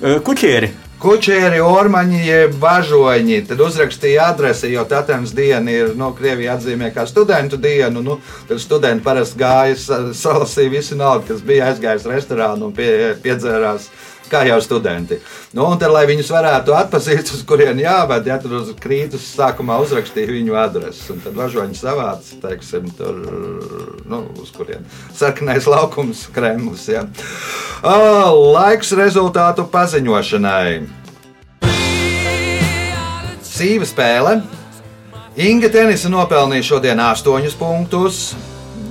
kuķieri. 0.00 0.72
Kučēri, 1.02 1.58
ormaņi, 1.60 2.20
jeb 2.24 2.54
važoņi. 2.62 3.40
Tad 3.48 3.60
uzrakstīja 3.60 4.28
adresi, 4.32 4.70
jo 4.72 4.84
Tatēnas 4.88 5.34
diena 5.36 5.72
ir 5.74 5.90
no 5.98 6.12
Krievijas 6.16 6.62
atzīmē 6.62 6.92
kā 6.94 7.04
studentu 7.10 7.58
dienu. 7.60 8.00
Nu, 8.04 8.16
tad 8.48 8.62
studenti 8.62 9.04
parasti 9.04 9.38
gāja, 9.42 9.76
sa- 9.76 10.00
salasīja 10.16 10.70
visu 10.72 10.96
naudu, 10.96 11.26
kas 11.28 11.42
bija 11.44 11.72
aizgājis 11.72 12.06
restorānu 12.08 12.70
un 12.70 12.72
pie, 12.72 13.14
piedzērās. 13.22 13.90
Kā 14.30 14.40
jau 14.48 14.56
studenti. 14.64 15.18
Nu, 15.52 15.66
un 15.68 15.78
tad, 15.78 15.92
lai 15.92 16.06
viņus 16.08 16.30
varētu 16.32 16.72
atpazīt, 16.74 17.28
uz 17.36 17.42
kurien 17.46 17.78
jāved, 17.80 18.26
ja 18.30 18.38
tur 18.40 18.56
uz 18.62 18.70
krītus 18.80 19.26
sākumā 19.36 19.76
uzrakstīja 19.84 20.32
viņu 20.32 20.56
adresi. 20.58 21.10
Un 21.12 21.20
tad 21.24 21.36
važoņi 21.36 21.76
savāca, 21.78 22.38
teiksim, 22.42 22.88
tur, 22.96 23.20
nu, 24.08 24.22
uz 24.40 24.50
kurien 24.56 24.88
sarkanais 25.14 25.68
laukums, 25.68 26.24
Kremlis. 26.34 26.88
Ja. 26.88 27.04
Ā, 27.84 27.98
Laiks 28.32 28.94
rezultātu 28.96 29.68
paziņošanai. 29.70 30.80
Sīva 33.54 33.86
spēle. 33.86 34.38
Inga 35.38 35.68
tenisa 35.70 36.08
nopelnīja 36.10 36.72
šodien 36.72 37.00
8 37.02 37.54
punktus. 37.60 38.24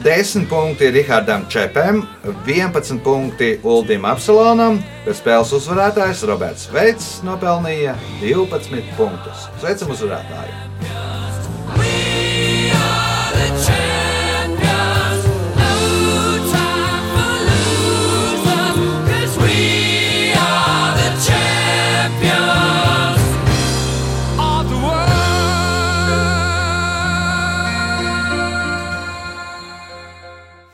10 0.03 0.49
punkti 0.49 0.91
Rihardam 0.91 1.45
Čepam, 1.49 2.07
11 2.45 2.99
punkti 3.03 3.59
Uldim 3.63 4.03
Apsalonam, 4.05 4.81
bet 5.05 5.15
spēles 5.15 5.53
uzvarētājs 5.55 6.25
Roberts 6.27 6.67
Veits 6.75 7.21
nopelnīja 7.23 7.95
12 8.19 8.83
punktus. 8.99 9.47
Sveicam 9.63 9.95
uzvarētāju! 9.95 10.51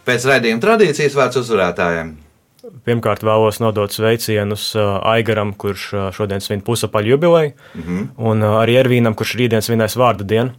Pēc 0.10 0.24
raidījuma 0.26 0.62
tradīcijas 0.64 1.14
vārds 1.14 1.38
uzvarētājiem. 1.44 2.08
Pirmkārt, 2.86 3.22
vēlos 3.26 3.60
nodot 3.62 3.94
sveicienus 3.94 4.72
uh, 4.74 4.98
Aigaram, 5.06 5.52
kurš 5.54 5.84
uh, 5.94 6.08
šodien 6.16 6.42
svin 6.42 6.64
pusapaļu 6.66 7.14
jubileju, 7.14 7.52
mm 7.54 7.84
-hmm. 7.84 8.08
un 8.18 8.42
uh, 8.42 8.58
arī 8.64 8.80
Ervīnam, 8.82 9.16
kurš 9.16 9.36
rītdien 9.38 9.62
svinēs 9.62 9.98
vārdu 10.00 10.26
dienu. 10.26 10.56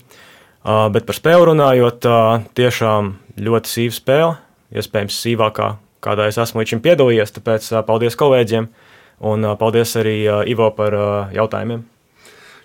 Bet 0.92 1.06
par 1.08 1.16
spēli 1.16 1.44
runājot, 1.48 2.04
tiešām 2.52 3.06
ļoti 3.40 3.70
sīva 3.70 3.94
spēle, 3.96 4.34
iespējams, 4.76 5.16
sīvākā, 5.24 5.68
kādā 6.04 6.26
es 6.28 6.36
esmu 6.36 6.60
līdz 6.60 6.74
šim 6.74 6.82
piedalījies. 6.84 7.32
Tāpēc 7.32 7.68
paldies 7.88 8.16
kolēģiem, 8.20 8.66
un 9.20 9.56
paldies 9.56 9.96
arī 9.96 10.18
Ivo 10.52 10.68
par 10.76 10.92
jautājumiem. 11.32 11.80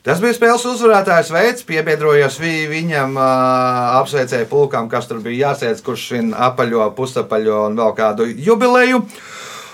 Tas 0.05 0.19
bija 0.21 0.35
spēles 0.37 0.61
uzvarētājs 0.69 1.31
veids, 1.33 1.63
piebiedrojos 1.65 2.35
vi, 2.37 2.67
viņam, 2.69 3.15
uh, 3.17 3.95
apsveicēju 4.03 4.45
pulkam, 4.51 4.85
kas 4.91 5.09
tur 5.09 5.17
bija 5.23 5.49
jāsēdz, 5.49 5.81
kurš 5.85 6.03
vien 6.13 6.29
apaļo, 6.37 6.91
pusapaļo 6.93 7.63
un 7.71 7.79
vēl 7.79 7.95
kādu 7.97 8.27
jubileju. 8.29 9.01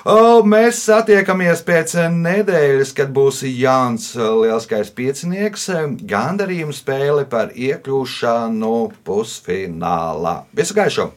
O, 0.07 0.15
mēs 0.47 0.79
satiekamies 0.87 1.61
pēc 1.67 1.97
nedēļas, 2.15 2.95
kad 2.97 3.11
būs 3.13 3.43
Jānis 3.45 4.13
Lielskais 4.15 4.89
piecinieks, 4.97 5.67
gandarījuma 6.09 6.73
spēle 6.73 7.27
par 7.29 7.51
iekļūšanu 7.51 8.77
pusfinālā. 9.05 10.37
Visu 10.57 10.79
gaišu! 10.79 11.11